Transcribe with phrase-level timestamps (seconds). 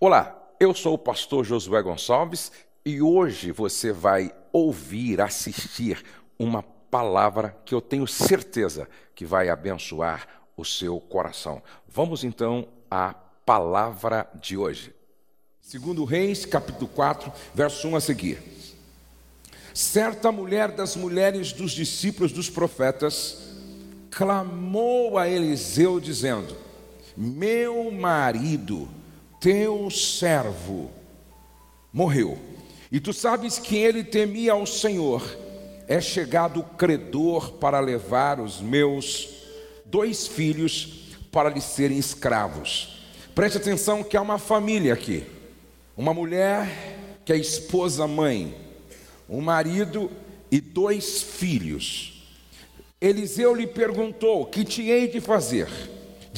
[0.00, 2.52] Olá, eu sou o pastor Josué Gonçalves
[2.84, 6.04] e hoje você vai ouvir, assistir
[6.38, 11.60] uma palavra que eu tenho certeza que vai abençoar o seu coração.
[11.88, 13.12] Vamos então à
[13.44, 14.94] palavra de hoje.
[15.60, 18.38] Segundo Reis, capítulo 4, verso 1 a seguir.
[19.74, 23.50] Certa mulher das mulheres dos discípulos dos profetas
[24.12, 26.56] clamou a Eliseu dizendo:
[27.16, 28.88] Meu marido,
[29.40, 30.90] teu servo,
[31.92, 32.38] morreu.
[32.90, 35.22] E tu sabes que ele temia ao Senhor.
[35.86, 39.28] É chegado o credor para levar os meus
[39.84, 42.98] dois filhos para lhe serem escravos.
[43.34, 45.24] Preste atenção que há uma família aqui.
[45.96, 48.54] Uma mulher que é esposa mãe,
[49.28, 50.10] um marido
[50.50, 52.26] e dois filhos.
[53.00, 55.68] Eliseu lhe perguntou: Que te hei de fazer?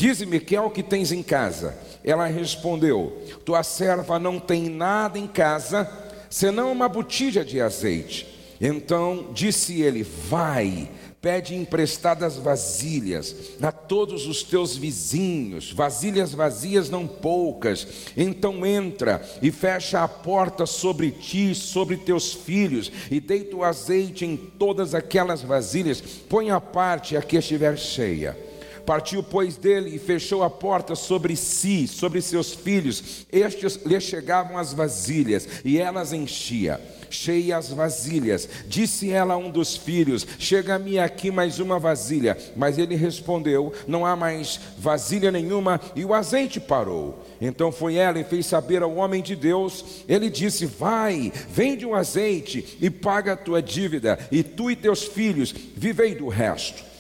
[0.01, 1.77] Dize-me que é o que tens em casa.
[2.03, 5.87] Ela respondeu: Tua serva não tem nada em casa,
[6.31, 8.27] senão uma botija de azeite.
[8.59, 10.89] Então disse ele: Vai,
[11.21, 17.87] pede emprestadas vasilhas a todos os teus vizinhos, vasilhas vazias não poucas.
[18.17, 24.25] Então entra e fecha a porta sobre ti, sobre teus filhos, e deita o azeite
[24.25, 26.01] em todas aquelas vasilhas.
[26.01, 28.49] Põe a parte a que estiver cheia.
[28.91, 33.25] Partiu, pois, dele e fechou a porta sobre si, sobre seus filhos.
[33.31, 38.49] Estes lhe chegavam as vasilhas, e elas enchia cheias vasilhas.
[38.67, 42.37] Disse ela a um dos filhos: Chega-me aqui mais uma vasilha.
[42.57, 47.25] Mas ele respondeu: Não há mais vasilha nenhuma, e o azeite parou.
[47.41, 50.03] Então foi ela e fez saber ao homem de Deus.
[50.09, 55.05] Ele disse: Vai, vende o azeite e paga a tua dívida, e tu e teus
[55.05, 56.91] filhos vivei do resto.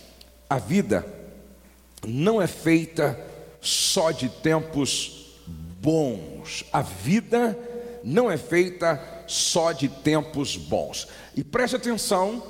[0.48, 1.18] A vida
[2.06, 3.18] não é feita
[3.60, 5.38] só de tempos
[5.80, 6.64] bons.
[6.72, 7.58] A vida
[8.02, 11.08] não é feita só de tempos bons.
[11.36, 12.42] E preste atenção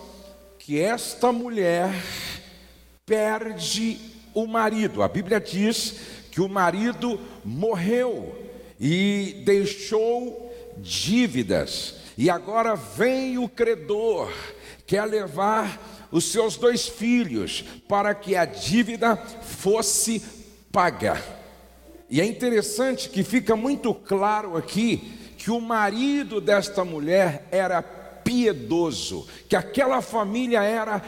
[0.58, 1.90] que esta mulher
[3.04, 3.98] perde
[4.32, 5.02] o marido.
[5.02, 5.96] A Bíblia diz
[6.30, 8.36] que o marido morreu
[8.78, 11.96] e deixou dívidas.
[12.16, 14.32] E agora vem o credor,
[14.86, 20.22] quer levar os seus dois filhos para que a dívida fosse
[20.72, 21.22] paga.
[22.08, 29.26] E é interessante que fica muito claro aqui que o marido desta mulher era piedoso,
[29.48, 31.00] que aquela família era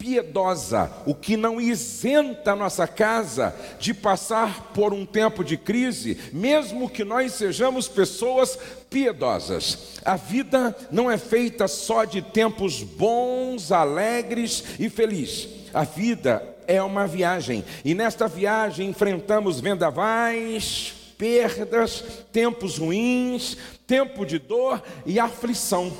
[0.00, 6.18] piedosa, o que não isenta a nossa casa de passar por um tempo de crise,
[6.32, 8.58] mesmo que nós sejamos pessoas
[8.88, 10.00] piedosas.
[10.02, 15.48] A vida não é feita só de tempos bons, alegres e felizes.
[15.74, 22.02] A vida é uma viagem, e nesta viagem enfrentamos vendavais, perdas,
[22.32, 23.54] tempos ruins,
[23.86, 25.92] tempo de dor e aflição.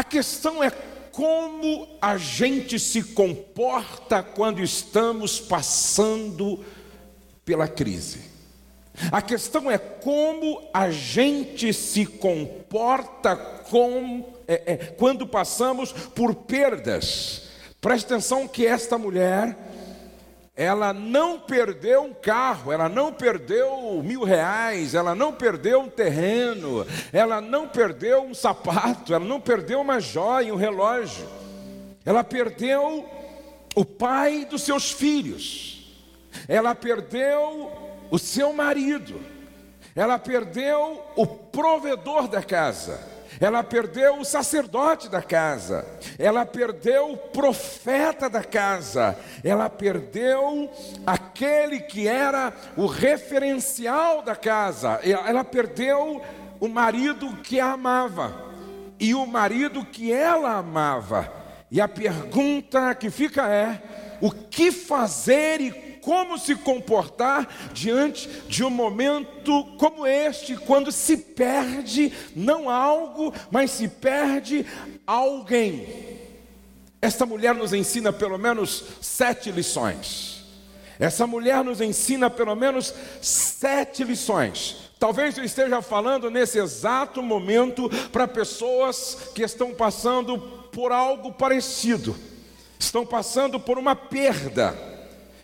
[0.00, 0.70] A questão é
[1.12, 6.64] como a gente se comporta quando estamos passando
[7.44, 8.20] pela crise.
[9.12, 17.50] A questão é como a gente se comporta com, é, é, quando passamos por perdas.
[17.78, 19.54] Preste atenção que esta mulher
[20.60, 26.86] ela não perdeu um carro, ela não perdeu mil reais, ela não perdeu um terreno,
[27.10, 31.26] ela não perdeu um sapato, ela não perdeu uma joia, um relógio,
[32.04, 33.08] ela perdeu
[33.74, 35.96] o pai dos seus filhos,
[36.46, 37.72] ela perdeu
[38.10, 39.18] o seu marido,
[39.96, 43.00] ela perdeu o provedor da casa
[43.40, 45.86] ela perdeu o sacerdote da casa,
[46.18, 50.70] ela perdeu o profeta da casa, ela perdeu
[51.06, 56.20] aquele que era o referencial da casa, ela perdeu
[56.60, 58.50] o marido que a amava.
[58.98, 61.32] E o marido que ela amava.
[61.70, 63.80] E a pergunta que fica é:
[64.20, 65.70] o que fazer e
[66.02, 73.70] como se comportar diante de um momento como este, quando se perde não algo, mas
[73.70, 74.66] se perde
[75.06, 76.18] alguém.
[77.02, 80.44] Esta mulher nos ensina pelo menos sete lições.
[80.98, 84.90] Essa mulher nos ensina pelo menos sete lições.
[84.98, 90.38] Talvez eu esteja falando nesse exato momento para pessoas que estão passando
[90.70, 92.14] por algo parecido,
[92.78, 94.89] estão passando por uma perda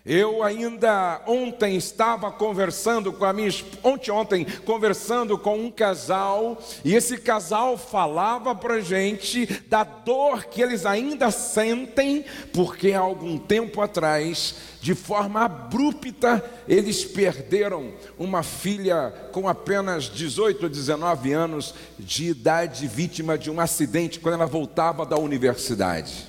[0.08, 3.50] Eu ainda ontem estava conversando com a minha
[3.82, 10.62] ontem ontem conversando com um casal e esse casal falava para gente da dor que
[10.62, 19.12] eles ainda sentem porque há algum tempo atrás, de forma abrupta, eles perderam uma filha
[19.32, 25.04] com apenas 18 ou 19 anos de idade, vítima de um acidente quando ela voltava
[25.04, 26.28] da universidade.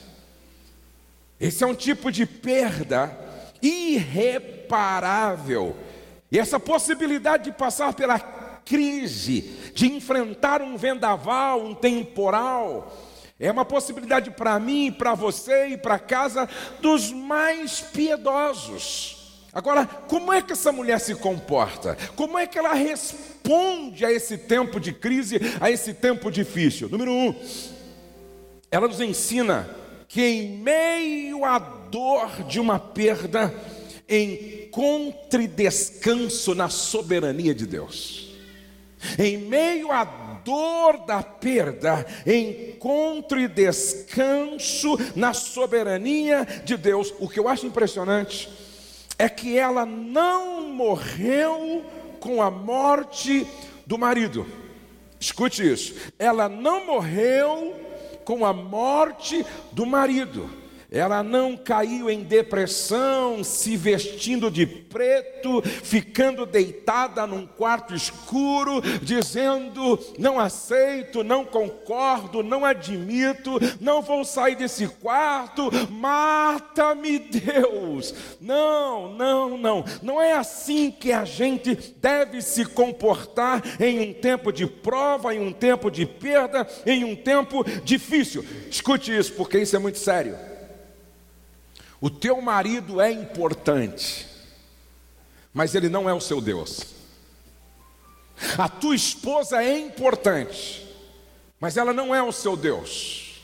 [1.40, 3.27] Esse é um tipo de perda
[3.62, 5.08] irreparável.
[6.32, 9.42] E essa possibilidade de passar pela crise,
[9.74, 12.94] de enfrentar um vendaval, um temporal,
[13.40, 16.50] é uma possibilidade para mim, para você e para casa
[16.82, 19.16] dos mais piedosos.
[19.54, 21.98] Agora, como é que essa mulher se comporta?
[22.16, 26.90] Como é que ela responde a esse tempo de crise, a esse tempo difícil?
[26.90, 27.34] Número um,
[28.70, 29.70] ela nos ensina
[30.08, 33.54] que em meio à dor de uma perda,
[34.10, 38.36] encontre descanso na soberania de Deus.
[39.20, 47.14] Em meio à dor da perda, encontre descanso na soberania de Deus.
[47.20, 48.50] O que eu acho impressionante
[49.20, 51.84] é que ela não morreu
[52.20, 53.46] com a morte
[53.86, 54.46] do marido.
[55.20, 55.96] Escute isso.
[56.18, 57.87] Ela não morreu
[58.28, 60.50] com a morte do marido.
[60.98, 70.00] Ela não caiu em depressão, se vestindo de preto, ficando deitada num quarto escuro, dizendo:
[70.18, 78.16] Não aceito, não concordo, não admito, não vou sair desse quarto, mata-me, Deus.
[78.42, 84.52] Não, não, não, não é assim que a gente deve se comportar em um tempo
[84.52, 88.44] de prova, em um tempo de perda, em um tempo difícil.
[88.72, 90.57] Escute isso, porque isso é muito sério.
[92.00, 94.28] O teu marido é importante,
[95.54, 96.96] mas ele não é o seu Deus.
[98.58, 100.88] A tua esposa é importante,
[101.60, 103.42] mas ela não é o seu Deus.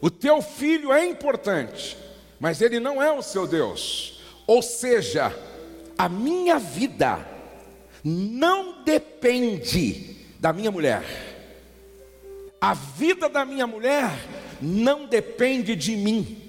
[0.00, 1.96] O teu filho é importante,
[2.40, 4.20] mas ele não é o seu Deus.
[4.46, 5.36] Ou seja,
[5.98, 7.26] a minha vida
[8.02, 11.04] não depende da minha mulher.
[12.60, 14.10] A vida da minha mulher
[14.62, 16.45] não depende de mim.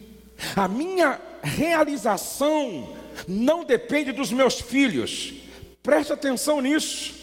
[0.56, 2.96] A minha realização
[3.28, 5.34] não depende dos meus filhos.
[5.82, 7.16] Preste atenção nisso.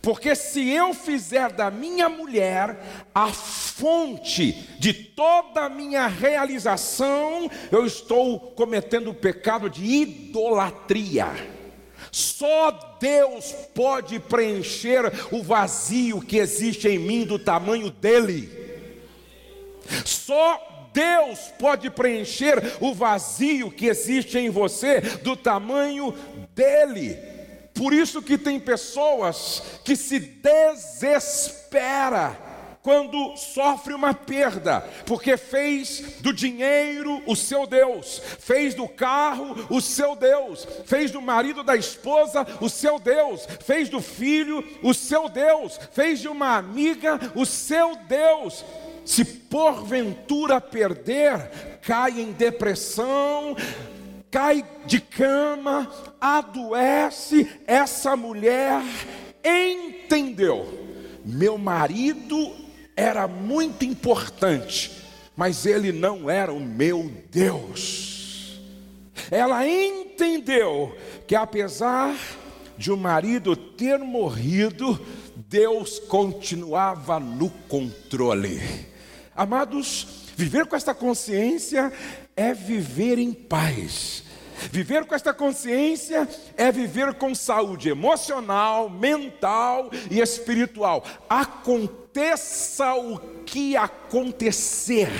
[0.00, 7.86] Porque se eu fizer da minha mulher a fonte de toda a minha realização, eu
[7.86, 11.26] estou cometendo o pecado de idolatria.
[12.12, 12.70] Só
[13.00, 18.48] Deus pode preencher o vazio que existe em mim do tamanho dele.
[20.04, 26.14] Só Deus pode preencher o vazio que existe em você do tamanho
[26.54, 27.18] dele.
[27.74, 31.74] Por isso que tem pessoas que se desespera
[32.80, 39.80] quando sofre uma perda, porque fez do dinheiro o seu Deus, fez do carro o
[39.80, 45.30] seu Deus, fez do marido da esposa o seu Deus, fez do filho o seu
[45.30, 48.62] Deus, fez de uma amiga o seu Deus
[49.04, 53.56] se porventura perder, cai em depressão,
[54.30, 55.90] cai de cama,
[56.20, 58.82] adoece, essa mulher
[59.44, 60.66] entendeu.
[61.24, 62.52] Meu marido
[62.96, 64.90] era muito importante,
[65.36, 68.60] mas ele não era o meu Deus.
[69.30, 70.96] Ela entendeu
[71.26, 72.16] que apesar
[72.76, 75.00] de o marido ter morrido,
[75.48, 78.93] Deus continuava no controle.
[79.36, 81.92] Amados, viver com esta consciência
[82.36, 84.24] é viver em paz.
[84.70, 91.04] Viver com esta consciência é viver com saúde emocional, mental e espiritual.
[91.28, 95.10] Aconteça o que acontecer,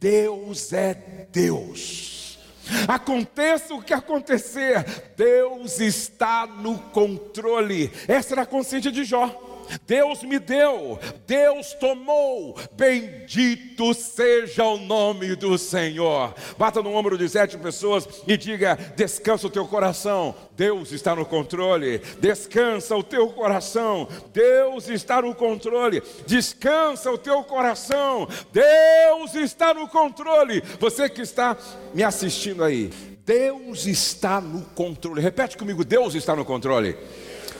[0.00, 0.94] Deus é
[1.30, 2.38] Deus.
[2.86, 4.84] Aconteça o que acontecer,
[5.16, 7.90] Deus está no controle.
[8.06, 9.49] Essa era a consciência de Jó.
[9.86, 16.34] Deus me deu, Deus tomou, bendito seja o nome do Senhor.
[16.58, 21.24] Bata no ombro de sete pessoas e diga: descansa o teu coração, Deus está no
[21.24, 22.00] controle.
[22.20, 26.02] Descansa o teu coração, Deus está no controle.
[26.26, 30.62] Descansa o teu coração, Deus está no controle.
[30.78, 31.56] Você que está
[31.94, 32.90] me assistindo aí,
[33.24, 35.20] Deus está no controle.
[35.20, 36.96] Repete comigo: Deus está no controle.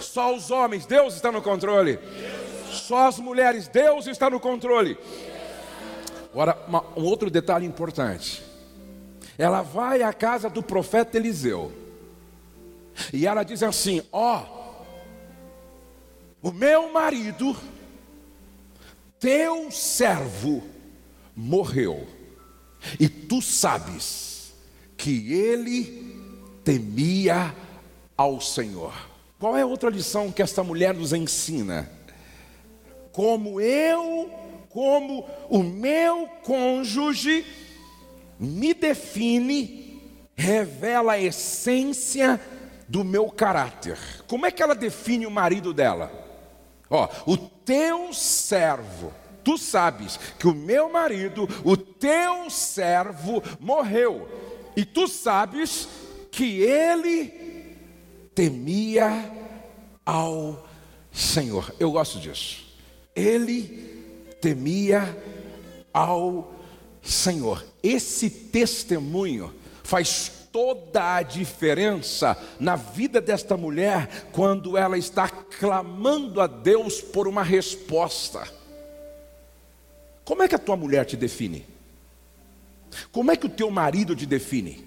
[0.00, 1.98] Só os homens, Deus está no controle.
[2.70, 4.98] Só as mulheres, Deus está no controle.
[6.32, 8.42] Agora, uma, um outro detalhe importante.
[9.36, 11.72] Ela vai à casa do profeta Eliseu.
[13.12, 17.56] E ela diz assim: Ó, oh, o meu marido,
[19.18, 20.62] teu servo,
[21.34, 22.06] morreu,
[22.98, 24.52] e tu sabes
[24.96, 26.16] que ele
[26.62, 27.54] temia
[28.16, 29.09] ao Senhor.
[29.40, 31.90] Qual é outra lição que esta mulher nos ensina?
[33.10, 34.30] Como eu,
[34.68, 37.46] como o meu cônjuge
[38.38, 39.98] me define,
[40.36, 42.38] revela a essência
[42.86, 43.96] do meu caráter.
[44.28, 46.12] Como é que ela define o marido dela?
[46.90, 49.10] Ó, o teu servo,
[49.42, 54.28] tu sabes que o meu marido, o teu servo, morreu,
[54.76, 55.88] e tu sabes
[56.30, 57.49] que ele
[58.34, 59.30] temia
[60.04, 60.66] ao
[61.12, 61.74] Senhor.
[61.78, 62.64] Eu gosto disso.
[63.14, 65.16] Ele temia
[65.92, 66.54] ao
[67.02, 67.64] Senhor.
[67.82, 76.46] Esse testemunho faz toda a diferença na vida desta mulher quando ela está clamando a
[76.46, 78.46] Deus por uma resposta.
[80.24, 81.66] Como é que a tua mulher te define?
[83.12, 84.84] Como é que o teu marido te define?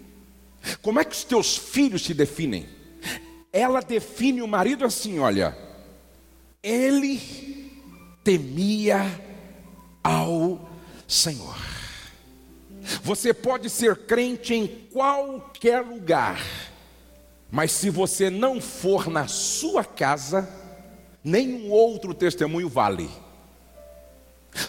[0.82, 2.68] Como é que os teus filhos te definem?
[3.54, 5.56] Ela define o marido assim: olha,
[6.64, 7.22] ele
[8.24, 9.22] temia
[10.04, 10.68] ao
[11.08, 11.56] Senhor.
[13.04, 16.44] Você pode ser crente em qualquer lugar,
[17.52, 20.50] mas se você não for na sua casa,
[21.24, 23.10] nenhum outro testemunho vale.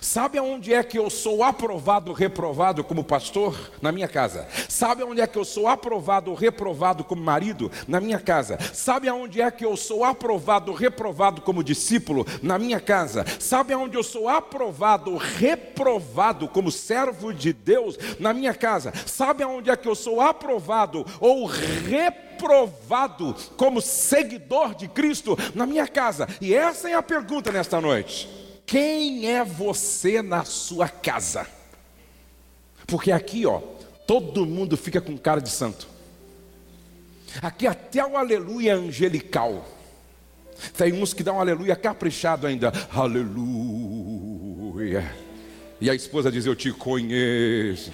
[0.00, 3.70] Sabe aonde é que eu sou aprovado reprovado como pastor?
[3.82, 4.46] Na minha casa.
[4.68, 7.70] Sabe aonde é que eu sou aprovado reprovado como marido?
[7.86, 8.58] Na minha casa.
[8.72, 12.26] Sabe aonde é que eu sou aprovado reprovado como discípulo?
[12.42, 13.24] Na minha casa.
[13.38, 17.98] Sabe aonde eu sou aprovado reprovado como servo de Deus?
[18.18, 18.92] Na minha casa.
[19.06, 25.36] Sabe aonde é que eu sou aprovado ou reprovado como seguidor de Cristo?
[25.54, 26.28] Na minha casa.
[26.40, 28.43] E essa é a pergunta nesta noite.
[28.66, 31.47] Quem é você na sua casa?
[32.87, 33.61] Porque aqui, ó,
[34.06, 35.88] todo mundo fica com cara de santo.
[37.42, 39.66] Aqui até o aleluia angelical.
[40.76, 42.73] Tem uns que dão um aleluia caprichado ainda.
[42.92, 44.25] Aleluia.
[45.80, 47.90] E a esposa diz: Eu te conheço.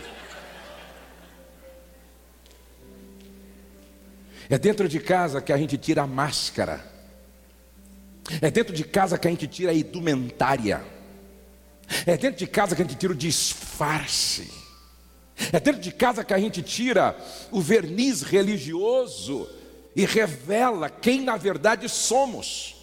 [4.49, 6.85] É dentro de casa que a gente tira a máscara.
[8.41, 10.83] É dentro de casa que a gente tira a indumentária.
[12.07, 14.51] É dentro de casa que a gente tira o disfarce.
[15.53, 17.17] É dentro de casa que a gente tira
[17.51, 19.49] o verniz religioso
[19.97, 22.77] e revela quem na verdade somos.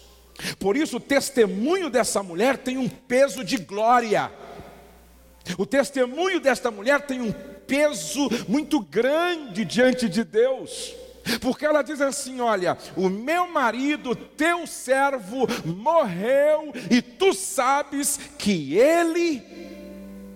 [0.58, 4.30] Por isso, o testemunho dessa mulher tem um peso de glória.
[5.56, 7.32] O testemunho desta mulher tem um
[7.66, 10.94] peso muito grande diante de Deus.
[11.40, 18.76] Porque ela diz assim: Olha, o meu marido, teu servo, morreu, e tu sabes que
[18.76, 19.42] ele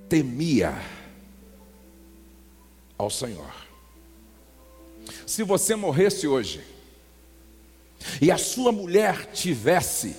[0.09, 0.75] temia
[2.99, 3.53] ao Senhor.
[5.27, 6.63] Se você morresse hoje,
[8.21, 10.17] e a sua mulher tivesse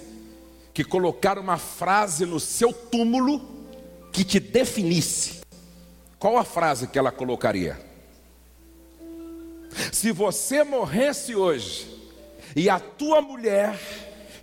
[0.74, 3.42] que colocar uma frase no seu túmulo
[4.12, 5.42] que te definisse,
[6.18, 7.93] qual a frase que ela colocaria?
[9.92, 11.88] Se você morresse hoje
[12.56, 13.80] e a tua mulher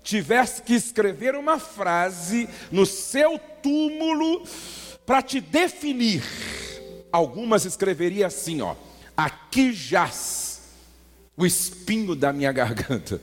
[0.02, 4.44] tivesse que escrever uma frase no seu túmulo
[5.06, 6.22] para te definir,
[7.12, 8.74] algumas escreveria assim, ó:
[9.16, 10.62] aqui jaz
[11.36, 13.20] o espinho da minha garganta.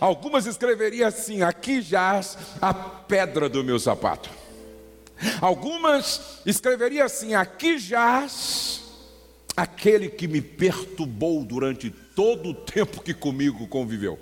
[0.00, 4.30] Algumas escreveria assim: aqui jaz a pedra do meu sapato.
[5.40, 8.83] Algumas escreveria assim: aqui jaz
[9.56, 14.18] aquele que me perturbou durante todo o tempo que comigo conviveu.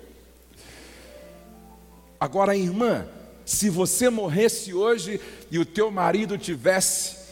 [2.19, 3.05] Agora, irmã,
[3.45, 5.19] se você morresse hoje
[5.51, 7.23] e o teu marido tivesse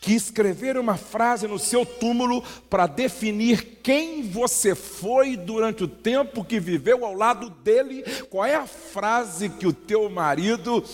[0.00, 6.44] que escrever uma frase no seu túmulo para definir quem você foi durante o tempo
[6.44, 10.84] que viveu ao lado dele, qual é a frase que o teu marido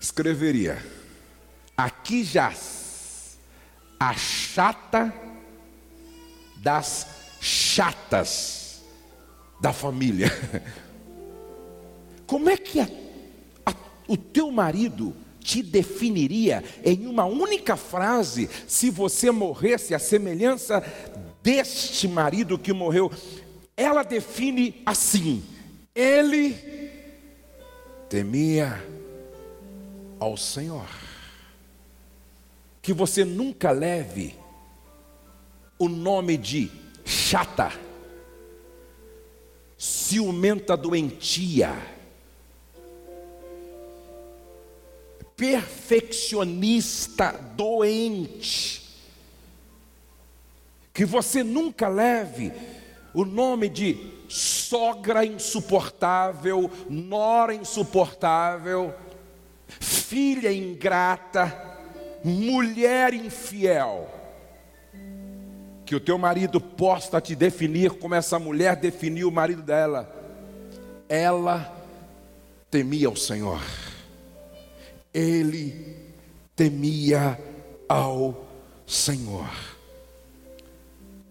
[0.00, 0.78] escreveria?
[1.76, 2.52] Aqui já
[4.00, 5.12] a chata
[6.56, 7.06] das
[7.38, 8.80] chatas
[9.60, 10.30] da família.
[12.26, 12.88] Como é que a,
[13.66, 13.74] a,
[14.08, 20.82] o teu marido te definiria em uma única frase se você morresse a semelhança
[21.42, 23.12] deste marido que morreu?
[23.76, 25.42] Ela define assim:
[25.94, 26.56] ele
[28.08, 28.82] temia
[30.18, 30.99] ao Senhor
[32.82, 34.34] que você nunca leve
[35.78, 36.70] o nome de
[37.04, 37.72] chata
[39.80, 41.74] ciumenta doentia,
[45.34, 48.82] perfeccionista doente,
[50.92, 52.52] que você nunca leve
[53.14, 58.94] o nome de sogra insuportável, nora insuportável,
[59.66, 61.69] filha ingrata,
[62.24, 64.08] mulher infiel.
[65.84, 70.08] Que o teu marido possa te definir como essa mulher definiu o marido dela.
[71.08, 71.76] Ela
[72.70, 73.60] temia o Senhor,
[75.12, 75.96] ele
[76.54, 77.36] temia
[77.88, 78.46] ao
[78.86, 79.50] Senhor.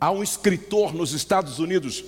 [0.02, 2.04] Há um escritor nos Estados Unidos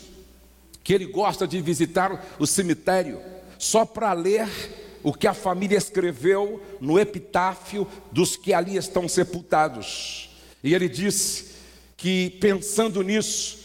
[0.83, 3.21] que ele gosta de visitar o cemitério
[3.57, 4.49] só para ler
[5.03, 10.29] o que a família escreveu no epitáfio dos que ali estão sepultados.
[10.63, 11.51] E ele disse
[11.97, 13.59] que, pensando nisso,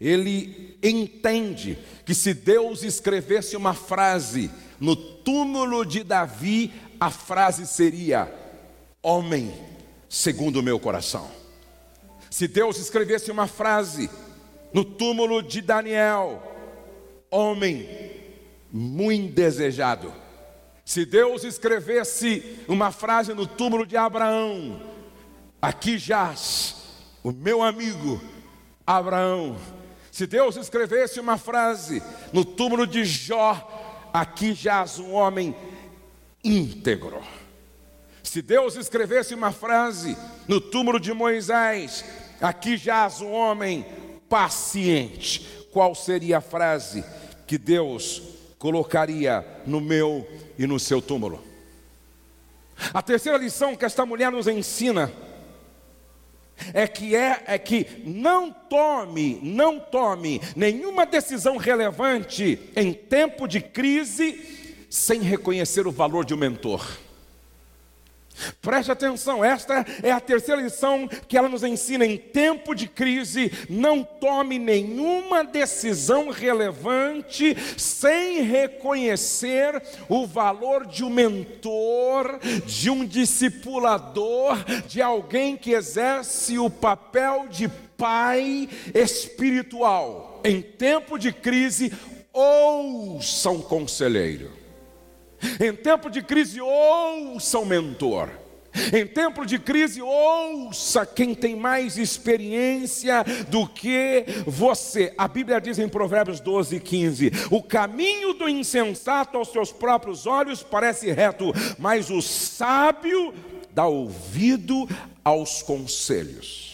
[0.00, 8.32] ele entende que se Deus escrevesse uma frase no túmulo de Davi, a frase seria:
[9.02, 9.52] Homem
[10.08, 11.30] segundo o meu coração.
[12.30, 14.10] Se Deus escrevesse uma frase
[14.72, 16.42] no túmulo de Daniel,
[17.30, 17.88] homem
[18.70, 20.12] muito desejado.
[20.84, 24.80] Se Deus escrevesse uma frase no túmulo de Abraão,
[25.60, 26.76] aqui jaz
[27.22, 28.20] o meu amigo
[28.86, 29.56] Abraão.
[30.10, 35.54] Se Deus escrevesse uma frase no túmulo de Jó, aqui jaz um homem
[36.44, 37.22] íntegro.
[38.22, 40.16] Se Deus escrevesse uma frase
[40.48, 42.04] no túmulo de Moisés,
[42.42, 43.86] Aqui jaz um homem
[44.28, 45.66] paciente.
[45.70, 47.04] Qual seria a frase
[47.46, 48.20] que Deus
[48.58, 50.26] colocaria no meu
[50.58, 51.42] e no seu túmulo?
[52.92, 55.12] A terceira lição que esta mulher nos ensina
[56.72, 63.60] é que é, é que não tome, não tome nenhuma decisão relevante em tempo de
[63.60, 66.86] crise sem reconhecer o valor de um mentor.
[68.62, 72.06] Preste atenção, esta é a terceira lição que ela nos ensina.
[72.06, 81.10] Em tempo de crise, não tome nenhuma decisão relevante sem reconhecer o valor de um
[81.10, 90.40] mentor, de um discipulador, de alguém que exerce o papel de pai espiritual.
[90.44, 91.92] Em tempo de crise,
[92.32, 94.52] ouça um conselheiro.
[95.60, 98.41] Em tempo de crise, ouça o mentor.
[98.92, 105.12] Em tempo de crise, ouça quem tem mais experiência do que você.
[105.18, 110.62] A Bíblia diz em Provérbios 12, 15: O caminho do insensato aos seus próprios olhos
[110.62, 113.34] parece reto, mas o sábio
[113.74, 114.88] dá ouvido
[115.24, 116.72] aos conselhos.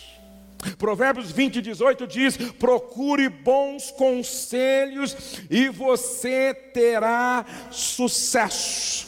[0.77, 9.08] Provérbios 20, 18 diz: procure bons conselhos e você terá sucesso.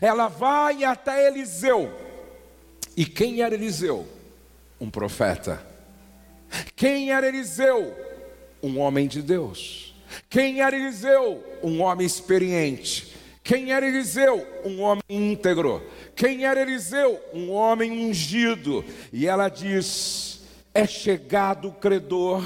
[0.00, 1.92] Ela vai até Eliseu.
[2.96, 4.06] E quem era Eliseu?
[4.80, 5.64] Um profeta.
[6.74, 7.94] Quem era Eliseu?
[8.62, 9.94] Um homem de Deus.
[10.28, 11.44] Quem era Eliseu?
[11.62, 13.14] Um homem experiente.
[13.42, 14.46] Quem era Eliseu?
[14.64, 15.82] Um homem íntegro.
[16.14, 17.20] Quem era Eliseu?
[17.32, 18.84] Um homem ungido.
[19.12, 20.42] E ela diz:
[20.74, 22.44] é chegado o credor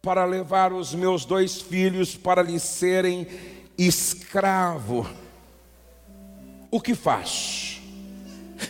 [0.00, 3.26] para levar os meus dois filhos para lhe serem
[3.76, 5.06] escravo.
[6.74, 7.80] O que faz?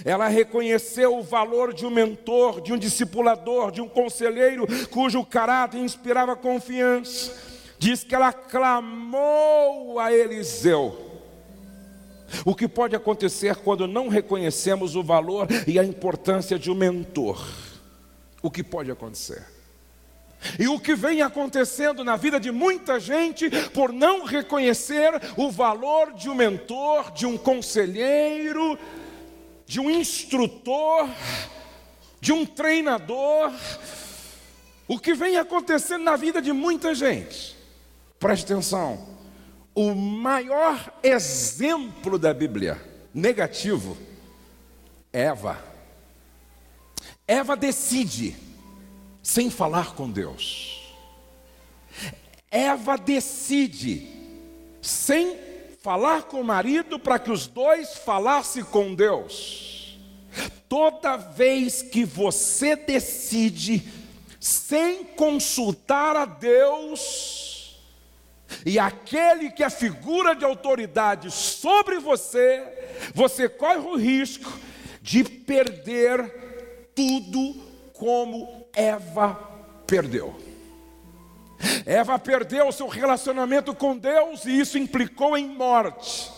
[0.04, 5.78] Ela reconheceu o valor de um mentor, de um discipulador, de um conselheiro cujo caráter
[5.78, 7.32] inspirava confiança.
[7.78, 10.94] Diz que ela clamou a Eliseu.
[12.44, 17.42] O que pode acontecer quando não reconhecemos o valor e a importância de um mentor?
[18.44, 19.42] o que pode acontecer.
[20.58, 26.12] E o que vem acontecendo na vida de muita gente por não reconhecer o valor
[26.12, 28.78] de um mentor, de um conselheiro,
[29.66, 31.08] de um instrutor,
[32.20, 33.52] de um treinador.
[34.86, 37.56] O que vem acontecendo na vida de muita gente,
[38.18, 39.14] preste atenção,
[39.74, 42.80] o maior exemplo da Bíblia
[43.12, 43.96] negativo,
[45.12, 45.58] Eva.
[47.26, 48.36] Eva decide,
[49.24, 50.82] sem falar com Deus.
[52.50, 54.06] Eva decide,
[54.82, 55.38] sem
[55.82, 59.98] falar com o marido, para que os dois falassem com Deus.
[60.68, 63.90] Toda vez que você decide,
[64.38, 67.80] sem consultar a Deus,
[68.66, 72.62] e aquele que é figura de autoridade sobre você,
[73.14, 74.52] você corre o risco
[75.00, 77.54] de perder tudo
[77.94, 79.34] como Eva
[79.86, 80.34] perdeu.
[81.86, 86.30] Eva perdeu seu relacionamento com Deus e isso implicou em morte.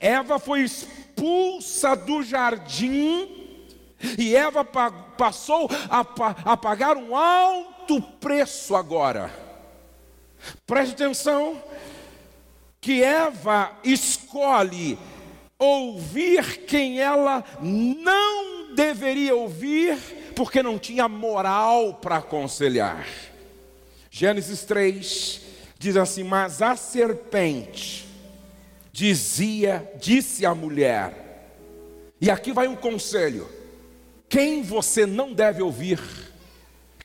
[0.00, 3.38] Eva foi expulsa do jardim
[4.16, 9.30] e Eva passou a pagar um alto preço agora.
[10.66, 11.60] Preste atenção
[12.80, 14.98] que Eva escolhe
[15.58, 19.98] ouvir quem ela não deveria ouvir,
[20.38, 23.04] porque não tinha moral para aconselhar.
[24.08, 25.40] Gênesis 3
[25.76, 28.06] diz assim: Mas a serpente
[28.92, 31.50] dizia, disse à mulher,
[32.20, 33.48] e aqui vai um conselho:
[34.28, 35.98] quem você não deve ouvir?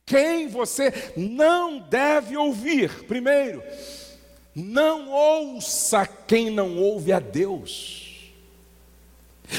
[0.05, 3.05] Quem você não deve ouvir?
[3.05, 3.63] Primeiro,
[4.53, 8.02] não ouça quem não ouve a Deus.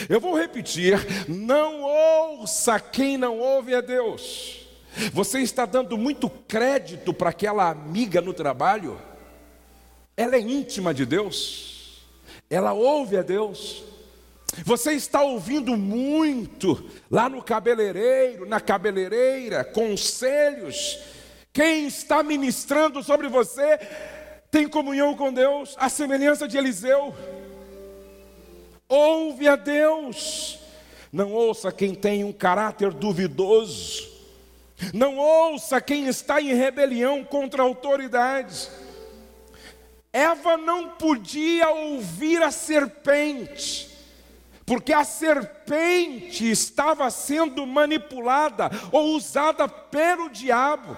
[0.08, 4.66] Eu vou repetir: não ouça quem não ouve a Deus.
[5.12, 9.00] Você está dando muito crédito para aquela amiga no trabalho?
[10.16, 12.04] Ela é íntima de Deus,
[12.48, 13.82] ela ouve a Deus.
[14.64, 21.00] Você está ouvindo muito lá no cabeleireiro, na cabeleireira, conselhos.
[21.52, 23.78] Quem está ministrando sobre você
[24.52, 27.12] tem comunhão com Deus, a semelhança de Eliseu.
[28.88, 30.58] Ouve a Deus.
[31.12, 34.12] Não ouça quem tem um caráter duvidoso.
[34.92, 38.70] Não ouça quem está em rebelião contra autoridades.
[40.12, 43.90] Eva não podia ouvir a serpente,
[44.64, 50.96] porque a serpente estava sendo manipulada ou usada pelo diabo,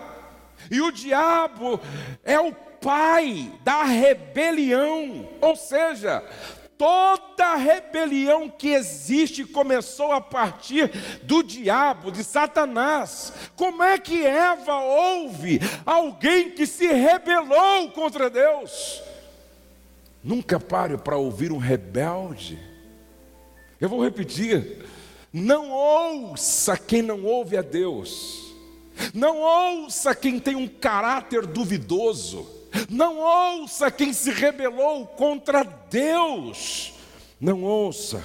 [0.70, 1.80] e o diabo
[2.22, 6.22] é o pai da rebelião, ou seja,
[6.78, 10.90] Toda rebelião que existe começou a partir
[11.22, 13.32] do diabo, de Satanás.
[13.56, 19.02] Como é que Eva ouve alguém que se rebelou contra Deus?
[20.22, 22.58] Nunca pare para ouvir um rebelde.
[23.80, 24.84] Eu vou repetir:
[25.32, 28.54] não ouça quem não ouve a Deus,
[29.14, 32.55] não ouça quem tem um caráter duvidoso.
[32.88, 36.94] Não ouça quem se rebelou contra Deus.
[37.40, 38.24] Não ouça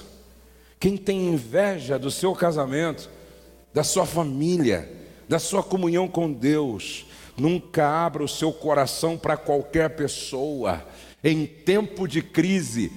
[0.79, 3.09] quem tem inveja do seu casamento,
[3.73, 4.91] da sua família,
[5.27, 7.05] da sua comunhão com Deus.
[7.37, 10.85] Nunca abra o seu coração para qualquer pessoa.
[11.23, 12.91] Em tempo de crise,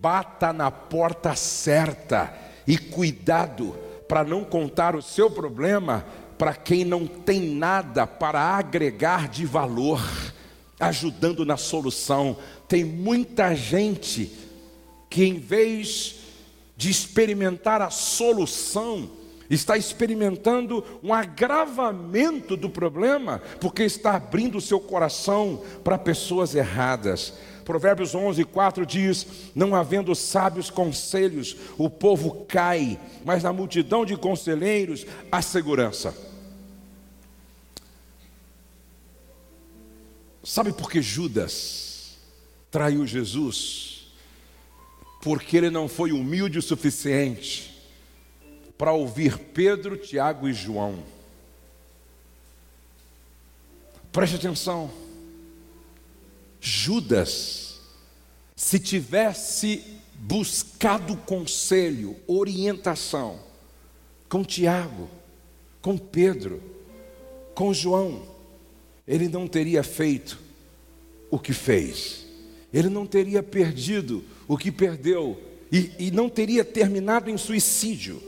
[0.00, 2.32] bata na porta certa
[2.66, 3.76] e cuidado
[4.08, 6.04] para não contar o seu problema
[6.36, 10.00] para quem não tem nada para agregar de valor
[10.78, 12.36] ajudando na solução.
[12.66, 14.30] Tem muita gente
[15.10, 16.16] que, em vez
[16.76, 19.10] de experimentar a solução,
[19.50, 27.34] está experimentando um agravamento do problema, porque está abrindo o seu coração para pessoas erradas.
[27.64, 34.16] Provérbios 11, 4 diz: Não havendo sábios conselhos, o povo cai, mas na multidão de
[34.16, 36.27] conselheiros há segurança.
[40.48, 42.16] Sabe por que Judas
[42.70, 44.06] traiu Jesus?
[45.20, 47.78] Porque ele não foi humilde o suficiente
[48.78, 51.04] para ouvir Pedro, Tiago e João.
[54.10, 54.90] Preste atenção.
[56.58, 57.78] Judas,
[58.56, 63.38] se tivesse buscado conselho, orientação
[64.30, 65.10] com Tiago,
[65.82, 66.62] com Pedro,
[67.54, 68.37] com João,
[69.08, 70.38] ele não teria feito
[71.30, 72.26] o que fez,
[72.72, 75.40] ele não teria perdido o que perdeu,
[75.72, 78.22] e, e não teria terminado em suicídio.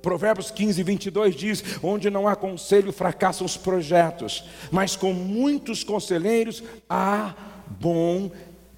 [0.00, 6.62] Provérbios 15, 22 diz: Onde não há conselho, fracassam os projetos, mas com muitos conselheiros
[6.88, 7.34] há
[7.80, 8.30] bom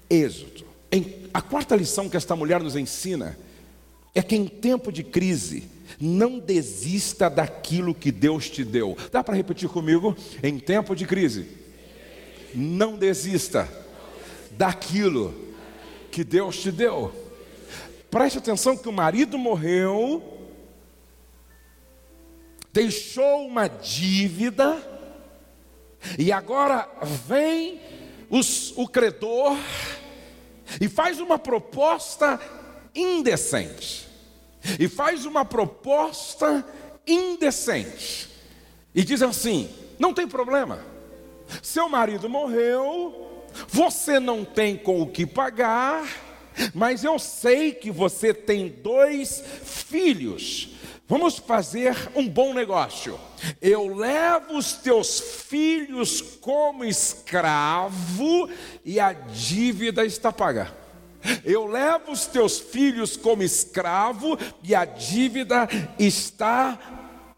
[0.09, 0.65] êxito.
[0.91, 3.37] Em, a quarta lição que esta mulher nos ensina
[4.13, 5.63] é que em tempo de crise,
[5.99, 8.97] não desista daquilo que Deus te deu.
[9.11, 10.15] Dá para repetir comigo?
[10.43, 11.47] Em tempo de crise,
[12.53, 13.69] não desista
[14.51, 15.33] daquilo
[16.11, 17.13] que Deus te deu.
[18.09, 20.21] Preste atenção que o marido morreu,
[22.73, 24.89] deixou uma dívida,
[26.17, 26.89] e agora
[27.27, 27.79] vem
[28.29, 29.57] os, o credor
[30.79, 32.39] e faz uma proposta
[32.93, 34.10] indecente
[34.79, 36.65] e faz uma proposta
[37.05, 38.29] indecente.
[38.93, 39.69] E diz assim:
[39.99, 40.79] não tem problema,
[41.61, 46.05] seu marido morreu, você não tem com o que pagar,
[46.73, 50.69] mas eu sei que você tem dois filhos.
[51.07, 53.19] Vamos fazer um bom negócio.
[53.61, 58.49] Eu levo os teus filhos como escravo
[58.85, 60.80] e a dívida está paga.
[61.43, 65.67] Eu levo os teus filhos como escravo e a dívida
[65.99, 66.77] está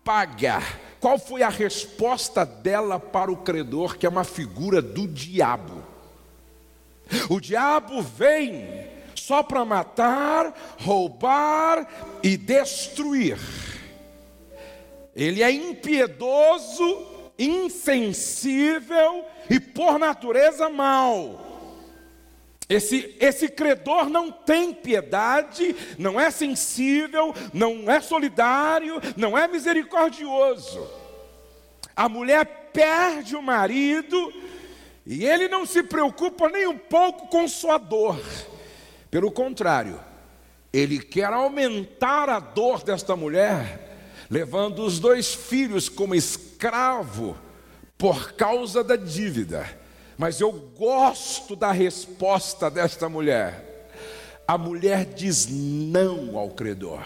[0.04, 0.62] paga.
[1.00, 5.84] Qual foi a resposta dela para o credor, que é uma figura do diabo?
[7.30, 13.38] O diabo vem só para matar, roubar e destruir.
[15.16, 17.06] Ele é impiedoso,
[17.38, 21.53] insensível e por natureza mau.
[22.74, 30.90] Esse, esse credor não tem piedade, não é sensível, não é solidário, não é misericordioso.
[31.96, 34.34] A mulher perde o marido
[35.06, 38.20] e ele não se preocupa nem um pouco com sua dor.
[39.12, 40.00] Pelo contrário,
[40.72, 47.38] ele quer aumentar a dor desta mulher, levando os dois filhos como escravo
[48.00, 49.83] por causa da dívida.
[50.18, 53.90] Mas eu gosto da resposta desta mulher.
[54.48, 57.04] A mulher diz não ao credor.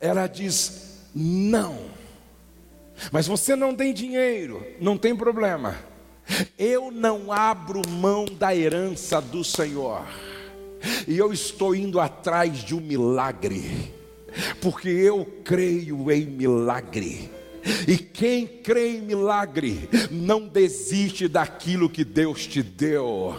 [0.00, 1.78] Ela diz não.
[3.12, 5.76] Mas você não tem dinheiro, não tem problema.
[6.58, 10.06] Eu não abro mão da herança do Senhor,
[11.06, 13.94] e eu estou indo atrás de um milagre,
[14.60, 17.30] porque eu creio em milagre.
[17.86, 23.36] E quem crê em milagre não desiste daquilo que Deus te deu.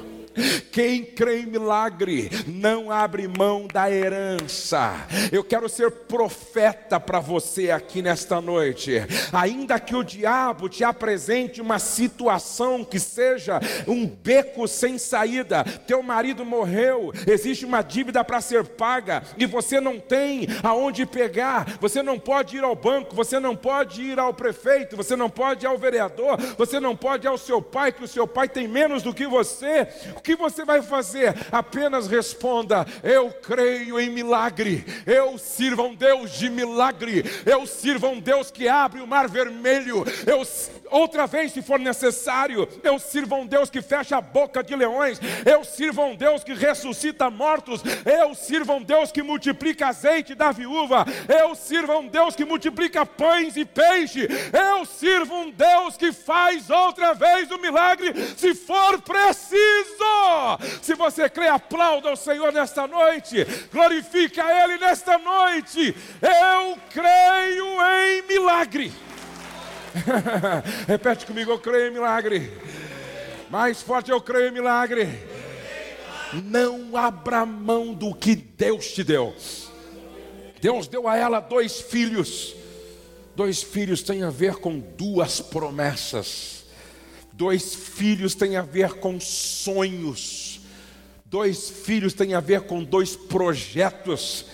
[0.72, 5.08] Quem crê em milagre não abre mão da herança.
[5.32, 9.02] Eu quero ser profeta para você aqui nesta noite.
[9.32, 16.02] Ainda que o diabo te apresente uma situação que seja um beco sem saída, teu
[16.02, 22.02] marido morreu, existe uma dívida para ser paga e você não tem aonde pegar, você
[22.02, 25.68] não pode ir ao banco, você não pode ir ao prefeito, você não pode ir
[25.68, 29.04] ao vereador, você não pode ir ao seu pai, que o seu pai tem menos
[29.04, 29.88] do que você.
[30.16, 31.36] O que você vai fazer?
[31.52, 34.86] Apenas responda: Eu creio em milagre.
[35.08, 37.24] Eu sirvo a um Deus de milagre.
[37.46, 40.06] Eu sirvo a um Deus que abre o mar vermelho.
[40.28, 40.46] Eu
[40.92, 44.76] outra vez, se for necessário, eu sirvo a um Deus que fecha a boca de
[44.76, 45.20] leões.
[45.46, 47.82] Eu sirvo a um Deus que ressuscita mortos.
[48.06, 51.06] Eu sirvo a um Deus que multiplica azeite da viúva.
[51.28, 54.28] Eu sirvo a um Deus que multiplica pães e peixe.
[54.54, 59.60] Eu sirvo um Deus que faz outra vez o milagre, se for preciso.
[60.82, 65.96] Se você crê, aplauda o Senhor nesta noite, glorifica Ele nesta noite.
[66.22, 69.09] Eu creio em milagre.
[70.88, 72.52] Repete comigo, eu creio em milagre.
[73.50, 75.08] Mais forte, eu creio em milagre.
[76.46, 79.36] Não abra mão do que Deus te deu.
[80.62, 82.56] Deus deu a ela dois filhos.
[83.36, 86.66] Dois filhos têm a ver com duas promessas.
[87.34, 90.60] Dois filhos têm a ver com sonhos.
[91.26, 94.46] Dois filhos têm a ver com dois projetos.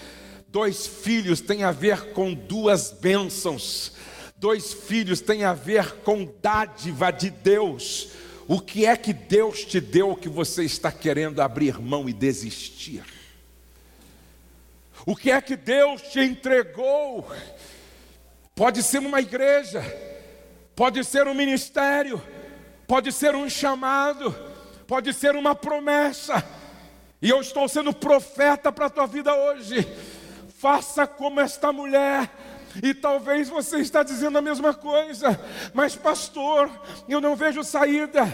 [0.48, 3.92] Dois filhos têm a ver com duas bênçãos.
[4.38, 8.10] Dois filhos têm a ver com dádiva de Deus.
[8.48, 13.04] O que é que Deus te deu que você está querendo abrir mão e desistir?
[15.06, 17.28] O que é que Deus te entregou?
[18.54, 19.84] Pode ser uma igreja,
[20.76, 22.22] pode ser um ministério,
[22.88, 24.36] pode ser um chamado,
[24.88, 26.44] pode ser uma promessa,
[27.22, 29.88] e eu estou sendo profeta para a tua vida hoje.
[30.58, 32.30] Faça como esta mulher.
[32.82, 35.40] E talvez você está dizendo a mesma coisa,
[35.74, 36.70] mas pastor,
[37.08, 38.26] eu não vejo saída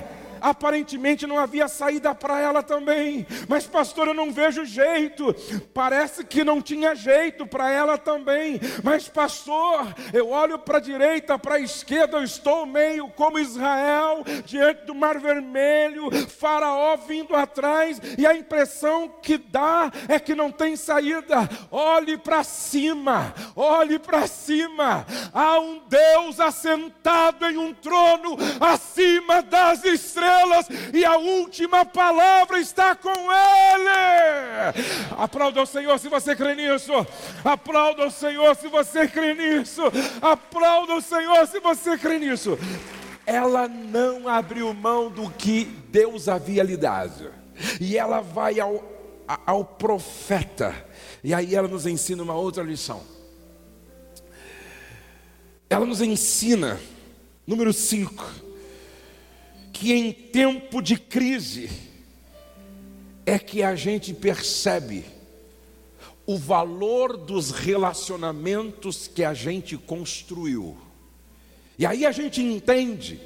[0.41, 3.25] aparentemente não havia saída para ela também.
[3.47, 5.33] Mas, pastor, eu não vejo jeito.
[5.73, 8.59] Parece que não tinha jeito para ela também.
[8.83, 14.23] Mas, pastor, eu olho para a direita, para a esquerda, eu estou meio como Israel,
[14.45, 20.51] diante do Mar Vermelho, Faraó vindo atrás, e a impressão que dá é que não
[20.51, 21.47] tem saída.
[21.69, 25.05] Olhe para cima, olhe para cima.
[25.33, 32.59] Há um Deus assentado em um trono acima das estrelas estrelas e a última palavra
[32.59, 34.85] está com Ele.
[35.17, 36.91] Aplauda o Senhor se você crê nisso.
[37.43, 39.81] Aplauda o Senhor se você crê nisso.
[40.21, 42.57] Aplauda o Senhor se você crê nisso.
[43.25, 47.31] Ela não abriu mão do que Deus havia lhe dado.
[47.79, 48.83] E ela vai ao,
[49.45, 50.73] ao profeta.
[51.23, 53.01] E aí ela nos ensina uma outra lição.
[55.69, 56.79] Ela nos ensina,
[57.47, 58.50] número 5
[59.71, 61.69] que em tempo de crise
[63.25, 65.05] é que a gente percebe
[66.25, 70.77] o valor dos relacionamentos que a gente construiu.
[71.77, 73.19] E aí a gente entende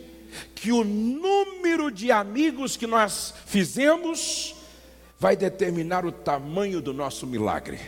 [0.54, 4.56] que o número de amigos que nós fizemos
[5.20, 7.80] vai determinar o tamanho do nosso milagre.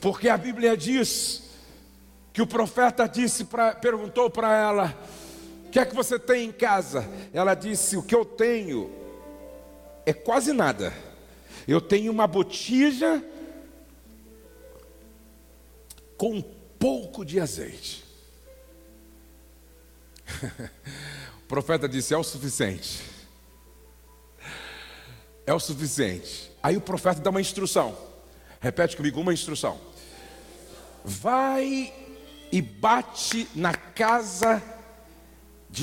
[0.00, 1.50] Porque a Bíblia diz
[2.32, 4.98] que o profeta disse pra, perguntou para ela:
[5.70, 8.90] "O que é que você tem em casa?" Ela disse: "O que eu tenho
[10.04, 10.92] é quase nada.
[11.68, 13.24] Eu tenho uma botija
[16.16, 18.04] com um pouco de azeite."
[21.38, 23.04] o profeta disse: "É o suficiente."
[25.46, 26.50] É o suficiente.
[26.60, 27.96] Aí o profeta dá uma instrução.
[28.60, 29.80] Repete comigo uma instrução.
[31.04, 31.94] Vai
[32.50, 34.79] e bate na casa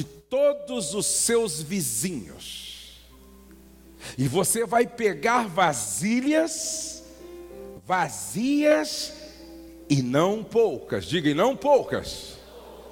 [0.04, 3.02] todos os seus vizinhos.
[4.18, 6.98] E você vai pegar vasilhas
[7.88, 9.14] vazias
[9.90, 11.06] e não poucas.
[11.06, 12.38] Diga, e não poucas.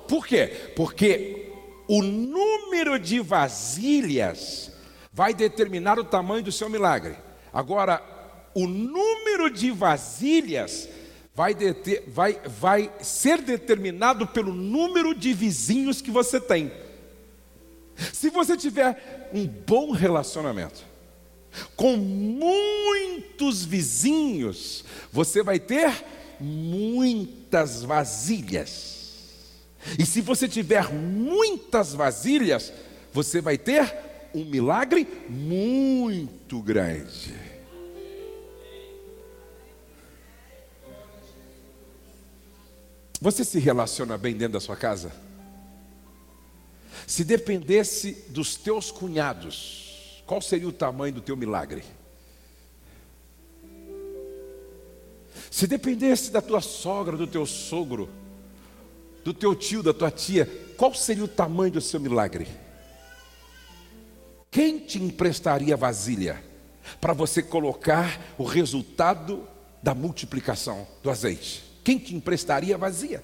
[0.07, 0.71] Por quê?
[0.75, 1.51] Porque
[1.87, 4.71] o número de vasilhas
[5.11, 7.17] vai determinar o tamanho do seu milagre.
[7.51, 8.01] Agora,
[8.53, 10.87] o número de vasilhas
[11.33, 16.71] vai, deter, vai, vai ser determinado pelo número de vizinhos que você tem.
[18.13, 20.83] Se você tiver um bom relacionamento,
[21.75, 26.03] com muitos vizinhos, você vai ter
[26.39, 28.95] muitas vasilhas.
[29.97, 32.73] E se você tiver muitas vasilhas,
[33.13, 33.93] você vai ter
[34.33, 37.33] um milagre muito grande.
[43.21, 45.24] Você se relaciona bem dentro da sua casa?
[47.07, 51.83] Se dependesse dos teus cunhados, qual seria o tamanho do teu milagre?
[55.51, 58.09] Se dependesse da tua sogra, do teu sogro,
[59.23, 60.45] do teu tio, da tua tia,
[60.77, 62.47] qual seria o tamanho do seu milagre?
[64.51, 66.43] Quem te emprestaria vasilha
[66.99, 69.47] para você colocar o resultado
[69.81, 71.63] da multiplicação do azeite?
[71.83, 73.23] Quem te emprestaria vazia?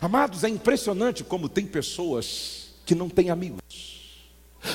[0.00, 2.59] Amados, é impressionante como tem pessoas
[2.90, 4.28] que não têm amigos.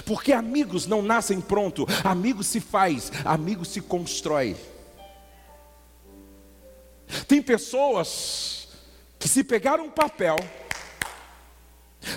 [0.06, 4.56] Porque amigos não nascem pronto, amigo se faz, amigo se constrói.
[7.28, 8.70] Tem pessoas
[9.20, 10.38] que se pegaram um papel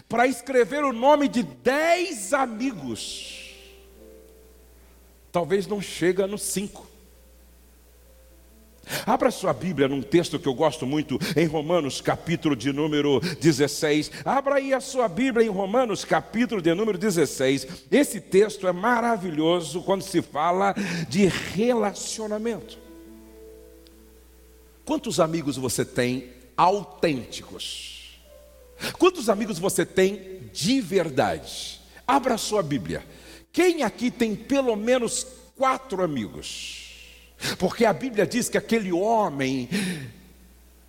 [0.09, 3.57] para escrever o nome de dez amigos,
[5.33, 6.87] talvez não chega no cinco.
[9.07, 14.11] Abra sua Bíblia num texto que eu gosto muito, em Romanos, capítulo de número 16.
[14.25, 17.67] Abra aí a sua Bíblia em Romanos, capítulo de número 16.
[17.91, 20.75] Esse texto é maravilhoso quando se fala
[21.09, 22.79] de relacionamento.
[24.85, 28.19] Quantos amigos você tem autênticos?
[28.99, 31.81] Quantos amigos você tem de verdade?
[32.07, 33.05] Abra a sua Bíblia.
[33.53, 36.88] Quem aqui tem pelo menos quatro amigos?
[37.59, 39.69] Porque a Bíblia diz que aquele homem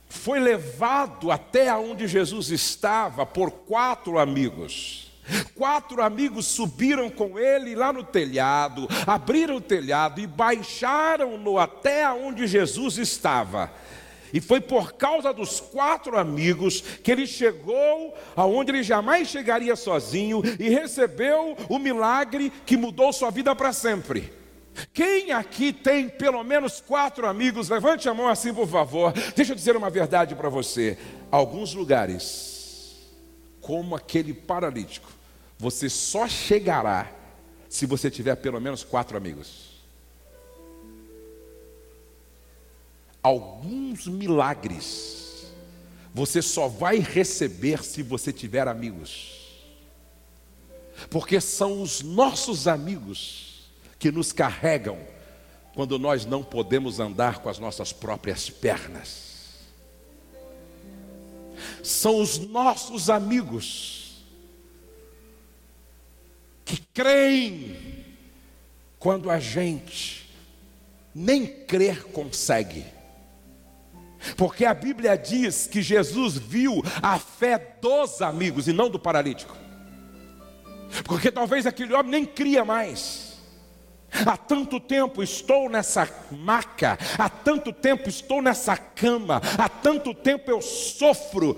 [0.10, 5.08] foi levado até onde Jesus estava por quatro amigos.
[5.54, 12.48] Quatro amigos subiram com ele lá no telhado, abriram o telhado e baixaram-no até onde
[12.48, 13.72] Jesus estava.
[14.34, 20.42] E foi por causa dos quatro amigos que ele chegou aonde ele jamais chegaria sozinho
[20.60, 24.39] e recebeu o milagre que mudou sua vida para sempre.
[24.94, 27.70] Quem aqui tem pelo menos quatro amigos?
[27.70, 29.14] Levante a mão assim, por favor.
[29.36, 30.98] Deixa eu dizer uma verdade para você.
[31.32, 32.98] Alguns lugares,
[33.62, 35.10] como aquele paralítico,
[35.58, 37.12] você só chegará
[37.68, 39.70] se você tiver pelo menos quatro amigos.
[43.22, 45.20] Alguns milagres
[46.14, 49.38] você só vai receber se você tiver amigos,
[51.10, 53.49] porque são os nossos amigos
[54.00, 54.98] que nos carregam
[55.76, 59.30] quando nós não podemos andar com as nossas próprias pernas.
[61.84, 64.24] São os nossos amigos
[66.64, 68.06] que creem
[68.98, 70.30] quando a gente
[71.14, 72.86] nem crer consegue.
[74.36, 79.56] Porque a Bíblia diz que Jesus viu a fé dos amigos e não do paralítico.
[81.06, 83.29] Porque talvez aquele homem nem cria mais.
[84.26, 90.50] Há tanto tempo estou nessa maca, há tanto tempo estou nessa cama, há tanto tempo
[90.50, 91.58] eu sofro,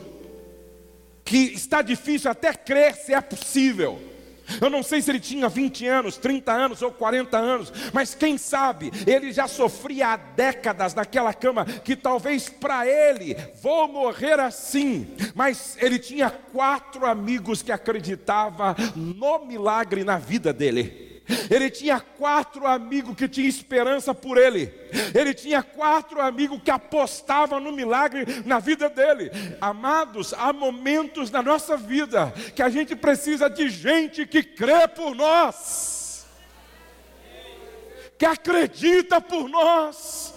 [1.23, 4.11] que está difícil até crer se é possível.
[4.59, 8.37] Eu não sei se ele tinha 20 anos, 30 anos ou 40 anos, mas quem
[8.37, 15.07] sabe ele já sofria há décadas naquela cama, que talvez para ele, vou morrer assim.
[15.33, 21.10] Mas ele tinha quatro amigos que acreditavam no milagre na vida dele.
[21.49, 24.73] Ele tinha quatro amigos que tinham esperança por ele.
[25.13, 29.31] Ele tinha quatro amigos que apostavam no milagre na vida dele.
[29.59, 35.15] Amados, há momentos na nossa vida que a gente precisa de gente que crê por
[35.15, 36.25] nós,
[38.17, 40.33] que acredita por nós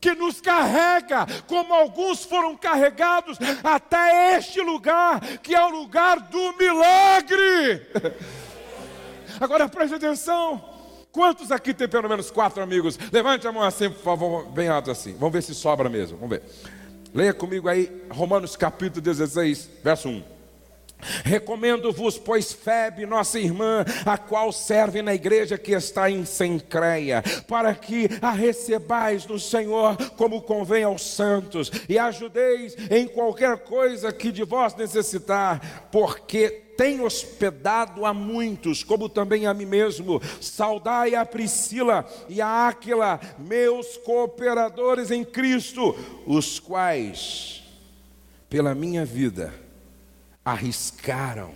[0.00, 6.56] que nos carrega, como alguns foram carregados até este lugar, que é o lugar do
[6.56, 7.86] milagre.
[9.42, 10.64] Agora preste atenção.
[11.10, 12.96] Quantos aqui tem pelo menos quatro amigos?
[13.10, 15.14] Levante a mão assim, por favor, bem alto assim.
[15.14, 16.16] Vamos ver se sobra mesmo.
[16.16, 16.44] Vamos ver.
[17.12, 20.22] Leia comigo aí Romanos capítulo 16, verso 1.
[21.24, 27.74] Recomendo-vos, pois, Febe, nossa irmã, a qual serve na igreja que está em Sencreia, para
[27.74, 34.30] que a recebais no Senhor como convém aos santos, e ajudeis em qualquer coisa que
[34.30, 40.20] de vós necessitar, porque tem hospedado a muitos, como também a mim mesmo.
[40.40, 45.94] Saudai a Priscila e a Áquila, meus cooperadores em Cristo,
[46.26, 47.62] os quais,
[48.48, 49.52] pela minha vida,
[50.44, 51.54] arriscaram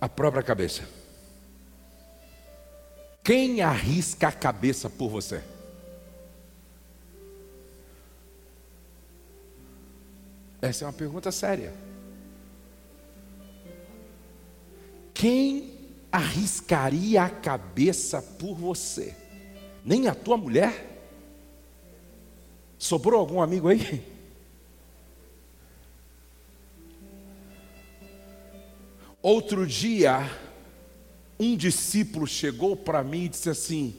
[0.00, 0.82] a própria cabeça.
[3.24, 5.42] Quem arrisca a cabeça por você?
[10.60, 11.72] Essa é uma pergunta séria.
[15.14, 15.72] Quem
[16.10, 19.16] arriscaria a cabeça por você?
[19.84, 20.88] Nem a tua mulher?
[22.78, 24.11] Sobrou algum amigo aí?
[29.22, 30.28] Outro dia,
[31.38, 33.94] um discípulo chegou para mim e disse assim: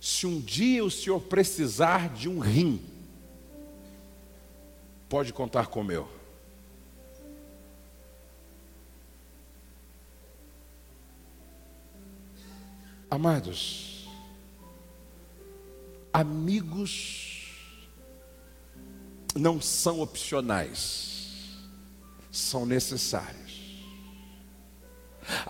[0.00, 2.82] Se um dia o senhor precisar de um rim,
[5.06, 6.08] pode contar com o meu.
[13.10, 14.08] Amados,
[16.12, 17.50] amigos
[19.34, 21.58] não são opcionais,
[22.30, 23.49] são necessários.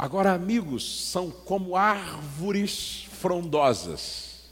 [0.02, 4.48] Agora, amigos, são como árvores frondosas,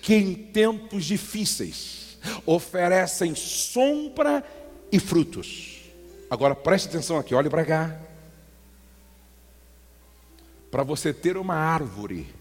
[0.00, 2.16] que em tempos difíceis
[2.46, 4.42] oferecem sombra
[4.90, 5.82] e frutos.
[6.30, 8.00] Agora preste atenção aqui, olhe para cá.
[10.70, 12.34] Para você ter uma árvore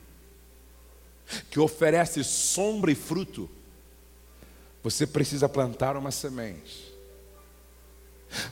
[1.51, 3.49] que oferece sombra e fruto,
[4.81, 6.95] você precisa plantar uma semente.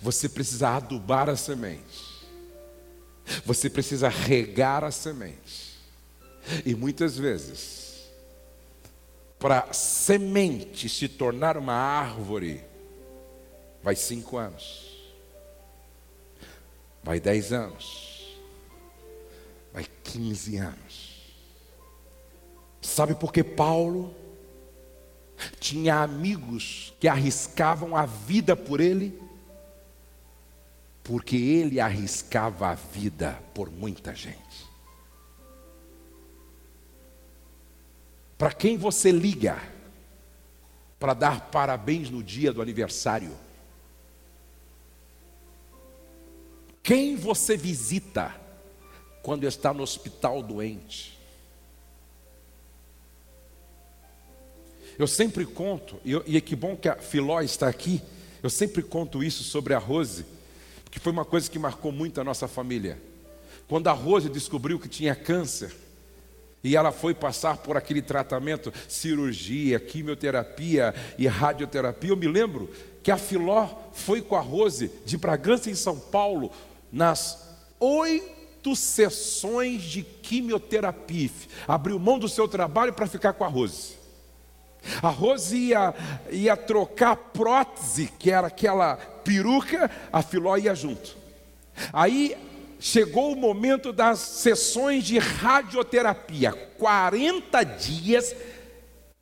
[0.01, 2.14] Você precisa adubar a semente.
[3.45, 5.75] Você precisa regar a semente.
[6.65, 8.05] E muitas vezes,
[9.39, 12.63] para semente se tornar uma árvore,
[13.81, 15.13] vai cinco anos,
[17.03, 18.37] vai dez anos,
[19.73, 21.15] vai quinze anos.
[22.81, 24.15] Sabe por que Paulo
[25.59, 29.19] tinha amigos que arriscavam a vida por ele?
[31.05, 34.65] Porque ele arriscava a vida por muita gente.
[38.35, 39.61] Para quem você liga
[40.99, 43.37] para dar parabéns no dia do aniversário?
[46.81, 48.35] Quem você visita
[49.21, 51.19] quando está no hospital doente?
[54.97, 58.01] Eu sempre conto, e, e que bom que a Filó está aqui,
[58.41, 60.33] eu sempre conto isso sobre a Rose
[60.95, 62.97] que foi uma coisa que marcou muito a nossa família.
[63.67, 65.75] Quando a Rose descobriu que tinha câncer,
[66.63, 72.11] e ela foi passar por aquele tratamento, cirurgia, quimioterapia e radioterapia.
[72.11, 72.71] Eu me lembro
[73.03, 76.49] que a Filó foi com a Rose de Bragança em São Paulo
[76.89, 77.45] nas
[77.77, 81.29] oito sessões de quimioterapia.
[81.67, 83.95] Abriu mão do seu trabalho para ficar com a Rose.
[85.03, 85.93] A Rose ia,
[86.31, 91.17] ia trocar prótese, que era aquela peruca, a Filó ia junto.
[91.91, 92.37] Aí
[92.79, 98.35] chegou o momento das sessões de radioterapia 40 dias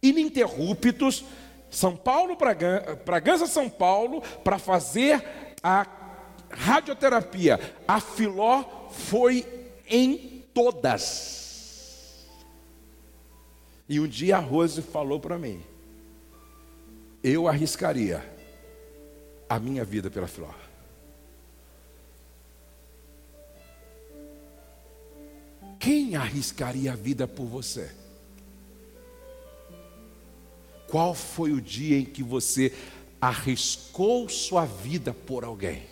[0.02, 1.24] ininterruptos,
[1.72, 2.38] São Paulo,
[3.06, 5.24] Bragança, São Paulo, para fazer
[5.64, 5.88] a
[6.50, 7.60] radioterapia.
[7.88, 9.46] A Filó foi
[9.88, 12.28] em todas.
[13.88, 15.64] E um dia a Rose falou para mim:
[17.24, 18.33] eu arriscaria
[19.54, 20.50] a minha vida pela Filó.
[25.80, 27.92] Quem arriscaria a vida por você?
[30.88, 32.74] Qual foi o dia em que você
[33.22, 35.84] arriscou sua vida por alguém?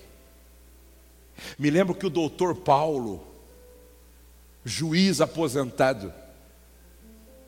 [1.57, 3.24] Me lembro que o doutor Paulo,
[4.66, 6.12] juiz aposentado,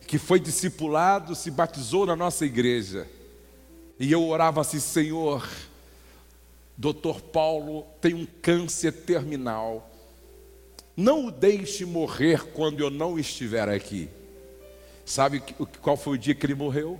[0.06, 3.10] que foi discipulado, se batizou na nossa igreja.
[4.00, 5.48] E eu orava assim, Senhor,
[6.78, 9.90] doutor Paulo tem um câncer terminal.
[10.96, 14.10] Não o deixe morrer quando eu não estiver aqui.
[15.06, 15.42] Sabe
[15.82, 17.00] qual foi o dia que ele morreu?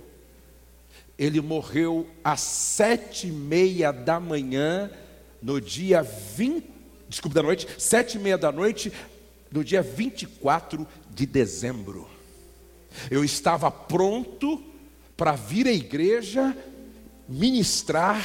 [1.18, 4.90] Ele morreu às sete e meia da manhã,
[5.40, 6.66] no dia 20,
[7.08, 8.92] desculpe, da noite, sete e meia da noite,
[9.50, 12.08] no dia 24 de dezembro.
[13.10, 14.62] Eu estava pronto
[15.16, 16.56] para vir à igreja
[17.28, 18.24] ministrar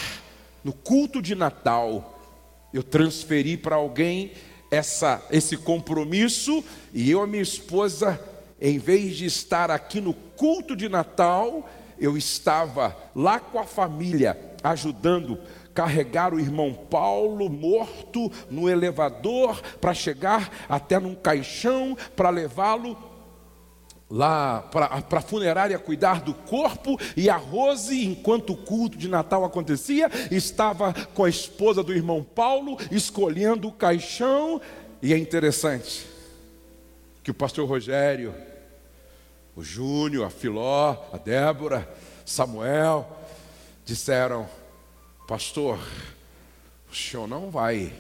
[0.64, 2.20] no culto de Natal.
[2.74, 4.32] Eu transferi para alguém
[4.72, 8.20] essa, esse compromisso e eu e minha esposa,
[8.62, 11.68] em vez de estar aqui no culto de Natal,
[11.99, 15.39] eu estava lá com a família ajudando
[15.74, 22.97] carregar o irmão Paulo morto no elevador para chegar até num caixão para levá-lo
[24.10, 29.45] lá para a funerária cuidar do corpo, e a Rose, enquanto o culto de Natal
[29.45, 34.60] acontecia, estava com a esposa do irmão Paulo, escolhendo o caixão,
[35.01, 36.07] e é interessante
[37.24, 38.34] que o pastor Rogério,
[39.55, 41.88] o Júnior, a Filó, a Débora,
[42.26, 43.07] Samuel,
[43.86, 44.49] disseram:
[45.28, 45.80] Pastor,
[46.91, 47.93] o senhor não vai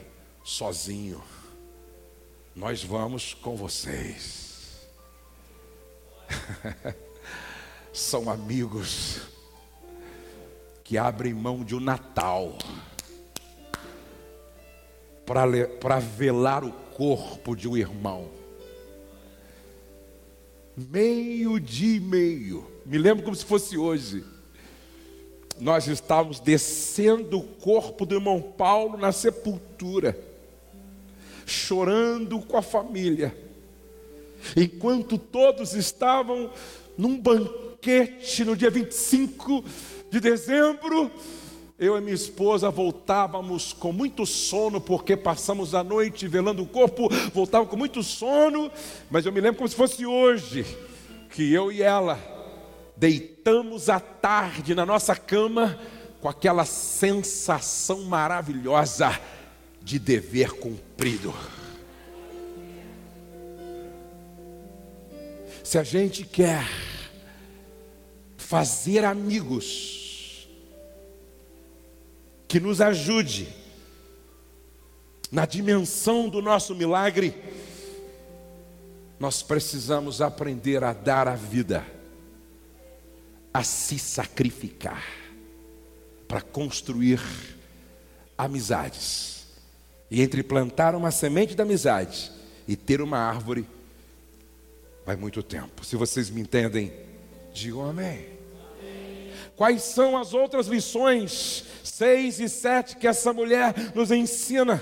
[0.43, 1.21] sozinho,
[2.55, 4.48] nós vamos com vocês.
[7.93, 9.21] São amigos
[10.83, 12.57] que abrem mão de um Natal
[15.25, 18.29] para velar o corpo de um irmão.
[20.75, 24.23] Meio dia e meio, me lembro como se fosse hoje.
[25.59, 30.17] Nós estávamos descendo o corpo do irmão Paulo na sepultura,
[31.45, 33.48] chorando com a família
[34.55, 36.51] enquanto todos estavam
[36.97, 39.63] num banquete no dia 25
[40.09, 41.11] de dezembro,
[41.79, 47.07] eu e minha esposa voltávamos com muito sono, porque passamos a noite velando o corpo,
[47.33, 48.69] voltávamos com muito sono,
[49.09, 50.65] mas eu me lembro como se fosse hoje,
[51.29, 52.19] que eu e ela
[52.97, 55.79] deitamos à tarde na nossa cama,
[56.19, 59.17] com aquela sensação maravilhosa
[59.81, 61.33] de dever cumprido.
[65.69, 66.67] Se a gente quer
[68.37, 70.49] fazer amigos
[72.47, 73.47] que nos ajude
[75.31, 77.35] na dimensão do nosso milagre,
[79.19, 81.85] nós precisamos aprender a dar a vida,
[83.53, 85.05] a se sacrificar
[86.27, 87.21] para construir
[88.35, 89.45] amizades.
[90.09, 92.31] E entre plantar uma semente da amizade
[92.67, 93.67] e ter uma árvore,
[95.09, 95.83] vai muito tempo.
[95.83, 96.93] Se vocês me entendem,
[97.51, 98.27] digam amém.
[99.55, 104.79] Quais são as outras lições, seis e sete, que essa mulher nos ensina?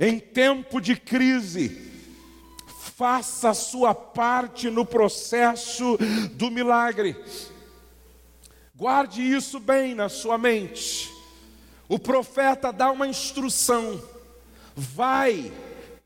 [0.00, 1.92] Em tempo de crise,
[2.96, 5.96] faça a sua parte no processo
[6.32, 7.16] do milagre.
[8.74, 11.08] Guarde isso bem na sua mente.
[11.88, 14.02] O profeta dá uma instrução:
[14.74, 15.52] vai,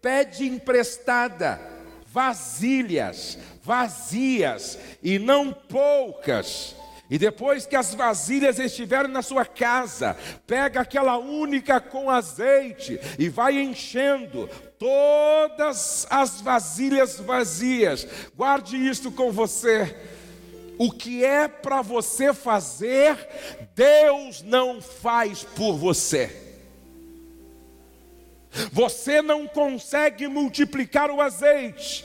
[0.02, 1.77] pede emprestada
[2.18, 6.74] vasilhas, vazias e não poucas.
[7.08, 13.28] E depois que as vasilhas estiverem na sua casa, pega aquela única com azeite e
[13.28, 14.50] vai enchendo
[14.80, 18.04] todas as vasilhas vazias.
[18.36, 19.96] Guarde isto com você.
[20.76, 23.16] O que é para você fazer,
[23.76, 26.47] Deus não faz por você.
[28.72, 32.04] Você não consegue multiplicar o azeite,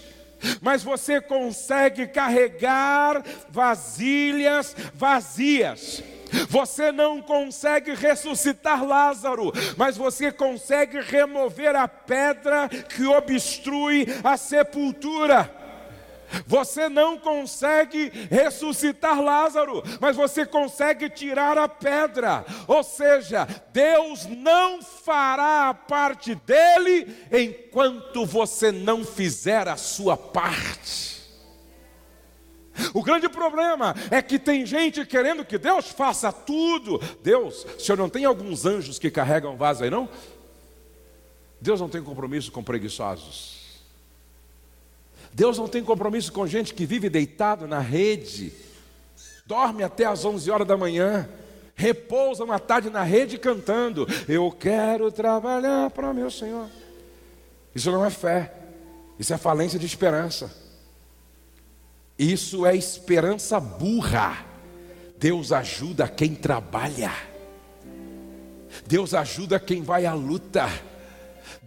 [0.62, 6.04] mas você consegue carregar vasilhas vazias.
[6.50, 15.63] Você não consegue ressuscitar Lázaro, mas você consegue remover a pedra que obstrui a sepultura.
[16.46, 22.46] Você não consegue ressuscitar Lázaro, mas você consegue tirar a pedra.
[22.68, 31.14] Ou seja, Deus não fará a parte dele enquanto você não fizer a sua parte.
[32.94, 37.00] O grande problema é que tem gente querendo que Deus faça tudo.
[37.22, 40.10] Deus, o senhor não tem alguns anjos que carregam vaso aí, não?
[41.62, 43.63] Deus não tem compromisso com preguiçosos.
[45.34, 48.54] Deus não tem compromisso com gente que vive deitado na rede,
[49.46, 51.28] dorme até às 11 horas da manhã,
[51.76, 56.68] repousa uma tarde na rede cantando: Eu quero trabalhar para meu Senhor.
[57.74, 58.54] Isso não é fé,
[59.18, 60.64] isso é falência de esperança.
[62.18, 64.46] Isso é esperança burra.
[65.18, 67.12] Deus ajuda quem trabalha.
[68.86, 70.70] Deus ajuda quem vai à luta.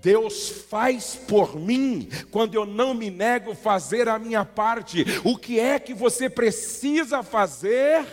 [0.06, 5.04] Deus faz por mim quando eu não me nego fazer a minha parte.
[5.24, 8.06] O que é que você precisa fazer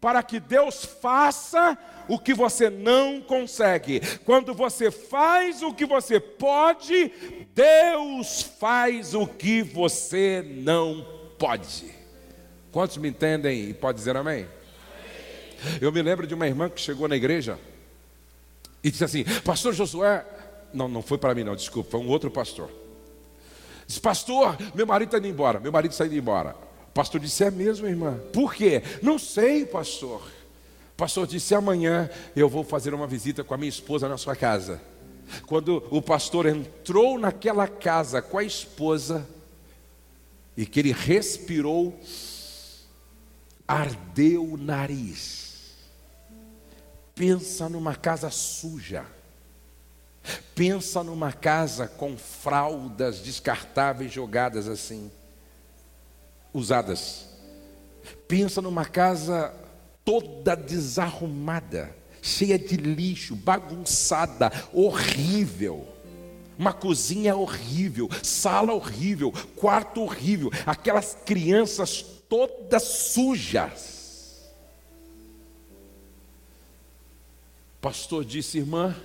[0.00, 4.00] para que Deus faça o que você não consegue?
[4.24, 7.12] Quando você faz o que você pode,
[7.54, 11.06] Deus faz o que você não
[11.38, 11.94] pode.
[12.72, 14.48] Quantos me entendem e pode dizer amém?
[15.80, 17.56] Eu me lembro de uma irmã que chegou na igreja
[18.82, 20.33] e disse assim: Pastor Josué,
[20.74, 22.70] não, não foi para mim, não, desculpa, foi um outro pastor.
[23.86, 26.56] Disse, pastor, meu marido está indo embora, meu marido está indo embora.
[26.88, 28.18] O pastor disse, é mesmo, irmã?
[28.32, 28.82] Por quê?
[29.02, 30.20] Não sei, pastor.
[30.20, 34.36] O pastor disse, amanhã eu vou fazer uma visita com a minha esposa na sua
[34.36, 34.80] casa.
[35.46, 39.26] Quando o pastor entrou naquela casa com a esposa,
[40.56, 41.98] e que ele respirou,
[43.66, 45.74] ardeu o nariz.
[47.14, 49.04] Pensa numa casa suja
[50.54, 55.10] Pensa numa casa com fraldas descartáveis jogadas assim,
[56.52, 57.28] usadas.
[58.28, 59.54] Pensa numa casa
[60.04, 65.88] toda desarrumada, cheia de lixo, bagunçada, horrível.
[66.56, 73.94] Uma cozinha horrível, sala horrível, quarto horrível, aquelas crianças todas sujas.
[77.84, 78.96] pastor disse, irmã,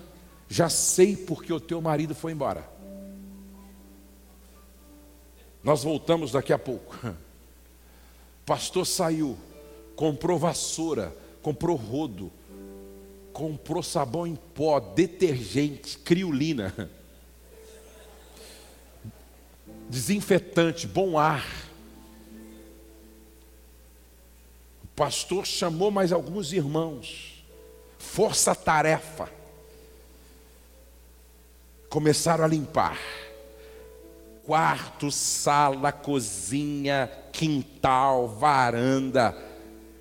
[0.50, 2.68] já sei porque o teu marido foi embora.
[5.64, 6.97] Nós voltamos daqui a pouco.
[8.47, 9.38] Pastor saiu,
[9.95, 12.32] comprou vassoura, comprou rodo,
[13.32, 16.89] comprou sabão em pó, detergente, criolina,
[19.88, 21.45] desinfetante, bom ar.
[24.84, 27.45] O pastor chamou mais alguns irmãos,
[27.97, 29.38] força-tarefa
[31.89, 32.99] começaram a limpar.
[34.45, 39.35] Quarto, sala, cozinha, quintal, varanda,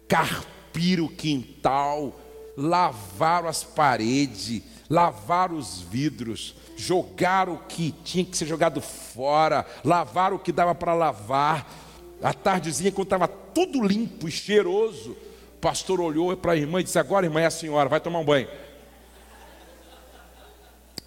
[0.06, 2.14] carpir o quintal,
[2.56, 10.36] lavaram as paredes, lavaram os vidros, jogaram o que tinha que ser jogado fora, lavaram
[10.36, 11.68] o que dava para lavar.
[12.22, 15.12] A tardezinha, quando estava tudo limpo e cheiroso,
[15.56, 18.20] o pastor olhou para a irmã e disse: Agora, irmã, é a senhora, vai tomar
[18.20, 18.48] um banho.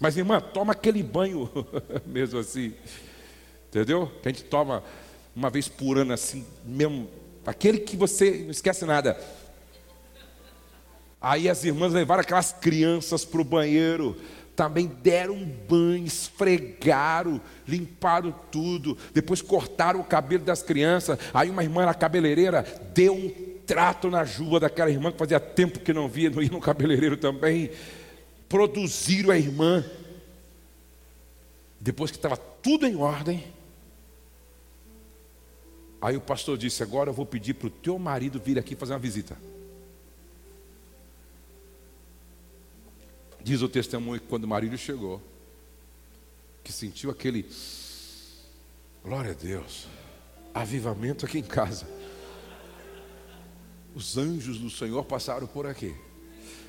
[0.02, 1.48] Mas, irmã, toma aquele banho
[2.04, 2.74] mesmo assim.
[3.68, 4.10] Entendeu?
[4.20, 4.82] Que a gente toma
[5.34, 7.08] uma vez por ano assim, mesmo.
[7.46, 9.16] Aquele que você não esquece nada.
[11.20, 14.16] Aí as irmãs levaram aquelas crianças para o banheiro,
[14.56, 21.16] também deram um banho, esfregaram, limparam tudo, depois cortaram o cabelo das crianças.
[21.32, 23.30] Aí uma irmã na cabeleireira deu um
[23.64, 27.16] trato na juba daquela irmã que fazia tempo que não via, não ia no cabeleireiro
[27.16, 27.70] também
[28.52, 29.82] produziram a irmã.
[31.80, 33.50] Depois que estava tudo em ordem,
[36.02, 38.92] aí o pastor disse: Agora eu vou pedir para o teu marido vir aqui fazer
[38.92, 39.38] uma visita.
[43.42, 45.20] Diz o testemunho que quando o marido chegou,
[46.62, 47.48] que sentiu aquele,
[49.02, 49.88] glória a Deus,
[50.52, 51.88] avivamento aqui em casa.
[53.94, 55.96] Os anjos do Senhor passaram por aqui.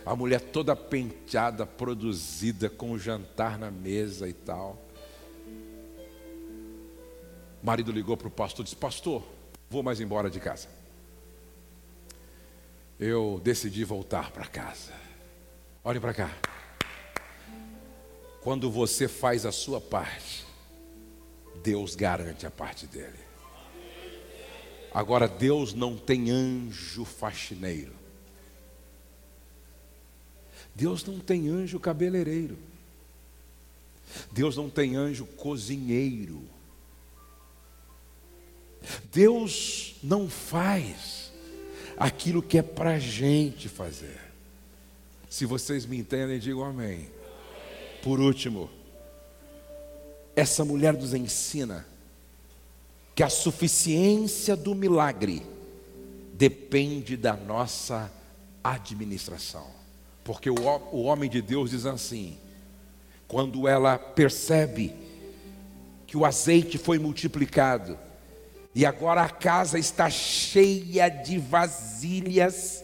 [0.06, 4.78] A mulher toda penteada, produzida, com o jantar na mesa e tal.
[7.62, 9.24] O marido ligou para o pastor e disse: Pastor,
[9.70, 10.68] vou mais embora de casa.
[13.00, 14.92] Eu decidi voltar para casa.
[15.84, 16.30] Olhe para cá.
[18.42, 20.46] Quando você faz a sua parte,
[21.64, 23.20] Deus garante a parte dele.
[24.94, 28.03] Agora, Deus não tem anjo faxineiro.
[30.76, 32.58] Deus não tem anjo cabeleireiro.
[34.32, 36.42] Deus não tem anjo cozinheiro.
[39.12, 41.32] Deus não faz
[41.98, 44.20] aquilo que é para a gente fazer.
[45.30, 47.10] Se vocês me entendem, digam amém.
[48.02, 48.70] Por último,
[50.36, 51.86] essa mulher nos ensina
[53.16, 55.44] que a suficiência do milagre
[56.34, 58.12] depende da nossa
[58.64, 59.83] administração.
[60.24, 60.56] Porque o,
[60.92, 62.38] o homem de Deus diz assim:
[63.28, 64.96] quando ela percebe
[66.06, 67.98] que o azeite foi multiplicado.
[68.76, 72.84] E agora a casa está cheia de vasilhas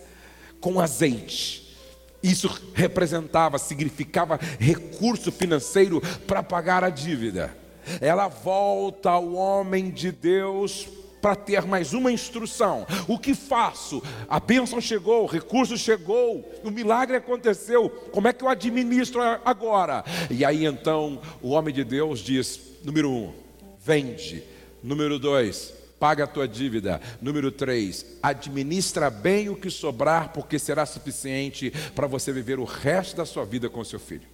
[0.60, 1.78] com azeite.
[2.22, 7.56] Isso representava, significava recurso financeiro para pagar a dívida.
[8.02, 10.88] Ela volta ao homem de Deus
[11.22, 12.86] para ter mais uma instrução.
[13.08, 14.02] O que faço?
[14.28, 17.90] A bênção chegou, o recurso chegou, o milagre aconteceu.
[18.12, 20.04] Como é que eu administro agora?
[20.30, 23.34] E aí então o homem de Deus diz: número um,
[23.80, 24.44] vende.
[24.82, 27.02] Número dois, paga a tua dívida.
[27.22, 33.18] Número três, administra bem o que sobrar, porque será suficiente para você viver o resto
[33.18, 34.28] da sua vida com seu filho.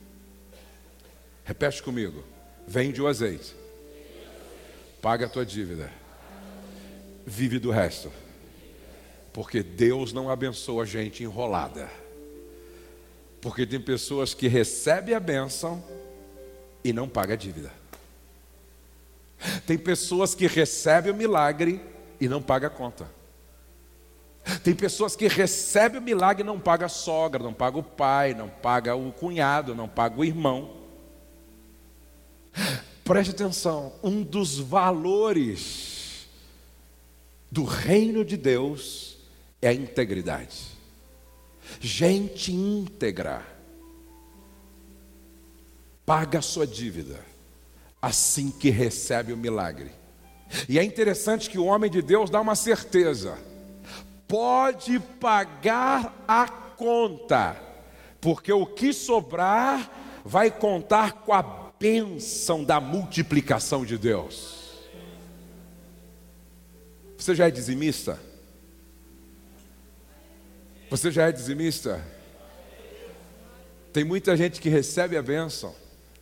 [1.43, 2.23] Repete comigo:
[2.67, 3.55] vende o azeite,
[5.01, 6.04] paga a tua dívida
[7.25, 8.11] vive do resto.
[9.33, 11.89] Porque Deus não abençoa a gente enrolada.
[13.41, 15.83] Porque tem pessoas que recebem a bênção
[16.83, 17.71] e não pagam a dívida.
[19.65, 21.81] Tem pessoas que recebem o milagre
[22.19, 23.09] e não pagam a conta.
[24.63, 28.33] Tem pessoas que recebem o milagre e não pagam a sogra, não pagam o pai,
[28.33, 30.77] não pagam o cunhado, não pagam o irmão.
[33.03, 35.94] Preste atenção, um dos valores
[37.55, 39.17] do reino de Deus
[39.61, 40.75] é a integridade.
[41.79, 43.45] Gente íntegra
[46.05, 47.23] paga a sua dívida
[48.01, 49.89] assim que recebe o milagre.
[50.67, 53.39] E é interessante que o homem de Deus dá uma certeza:
[54.27, 57.55] pode pagar a conta,
[58.19, 59.89] porque o que sobrar
[60.25, 61.41] vai contar com a
[61.79, 64.64] bênção da multiplicação de Deus.
[67.25, 68.19] Você já é dizimista?
[70.91, 72.05] Você já é dizimista?
[73.91, 75.73] Tem muita gente que recebe a bênção,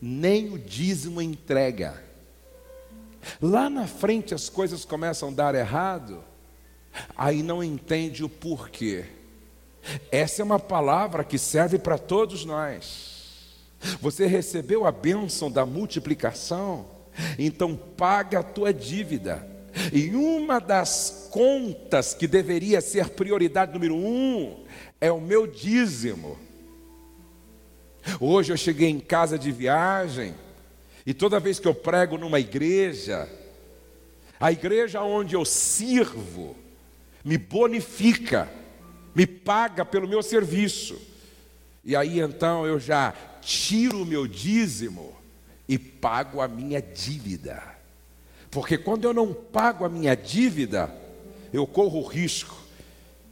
[0.02, 2.02] nem o dízimo entrega.
[3.42, 6.24] Lá na frente as coisas começam a dar errado,
[7.18, 9.04] aí não entende o porquê.
[10.10, 13.58] Essa é uma palavra que serve para todos nós.
[14.00, 16.86] Você recebeu a bênção da multiplicação,
[17.38, 19.52] então paga a tua dívida.
[19.92, 24.64] E uma das contas que deveria ser prioridade número um
[25.02, 26.38] é o meu dízimo.
[28.20, 30.36] Hoje eu cheguei em casa de viagem
[31.06, 33.28] e toda vez que eu prego numa igreja,
[34.40, 36.56] a igreja onde eu sirvo
[37.24, 38.50] me bonifica,
[39.16, 41.00] me paga pelo meu serviço.
[41.84, 45.16] E aí então eu já tiro o meu dízimo
[45.68, 47.62] e pago a minha dívida.
[48.54, 50.94] Porque quando eu não pago a minha dívida,
[51.52, 52.56] eu corro o risco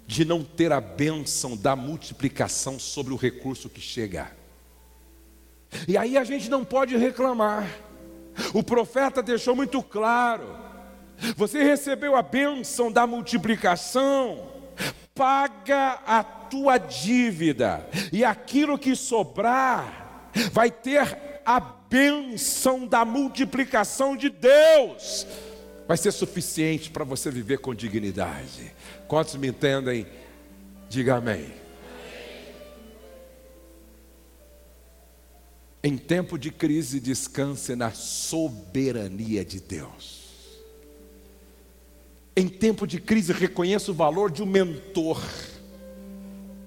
[0.07, 4.31] de não ter a bênção da multiplicação sobre o recurso que chega.
[5.87, 7.69] E aí a gente não pode reclamar.
[8.53, 10.55] O profeta deixou muito claro:
[11.37, 14.49] você recebeu a bênção da multiplicação,
[15.13, 24.29] paga a tua dívida, e aquilo que sobrar vai ter a bênção da multiplicação de
[24.29, 25.27] Deus
[25.85, 28.73] vai ser suficiente para você viver com dignidade.
[29.09, 30.07] Quantos me entendem?
[30.87, 31.51] Diga amém.
[35.83, 40.21] Em tempo de crise, descanse na soberania de Deus.
[42.37, 45.21] Em tempo de crise, reconheça o valor de um mentor,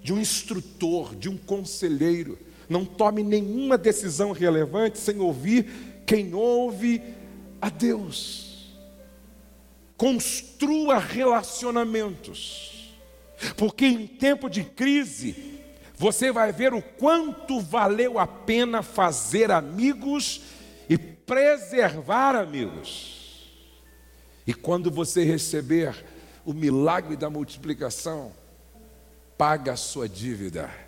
[0.02, 2.38] de um instrutor, de um conselheiro
[2.68, 7.02] não tome nenhuma decisão relevante sem ouvir quem ouve
[7.60, 8.74] a Deus.
[9.96, 12.94] Construa relacionamentos,
[13.56, 15.60] porque em tempo de crise,
[15.96, 20.42] você vai ver o quanto valeu a pena fazer amigos
[20.88, 23.14] e preservar amigos.
[24.46, 25.94] E quando você receber
[26.44, 28.32] o milagre da multiplicação,
[29.38, 30.83] paga a sua dívida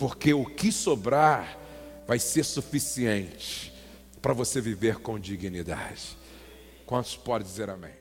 [0.00, 1.58] porque o que sobrar
[2.06, 3.70] vai ser suficiente
[4.22, 6.16] para você viver com dignidade.
[6.86, 7.99] Quantos podem dizer amém?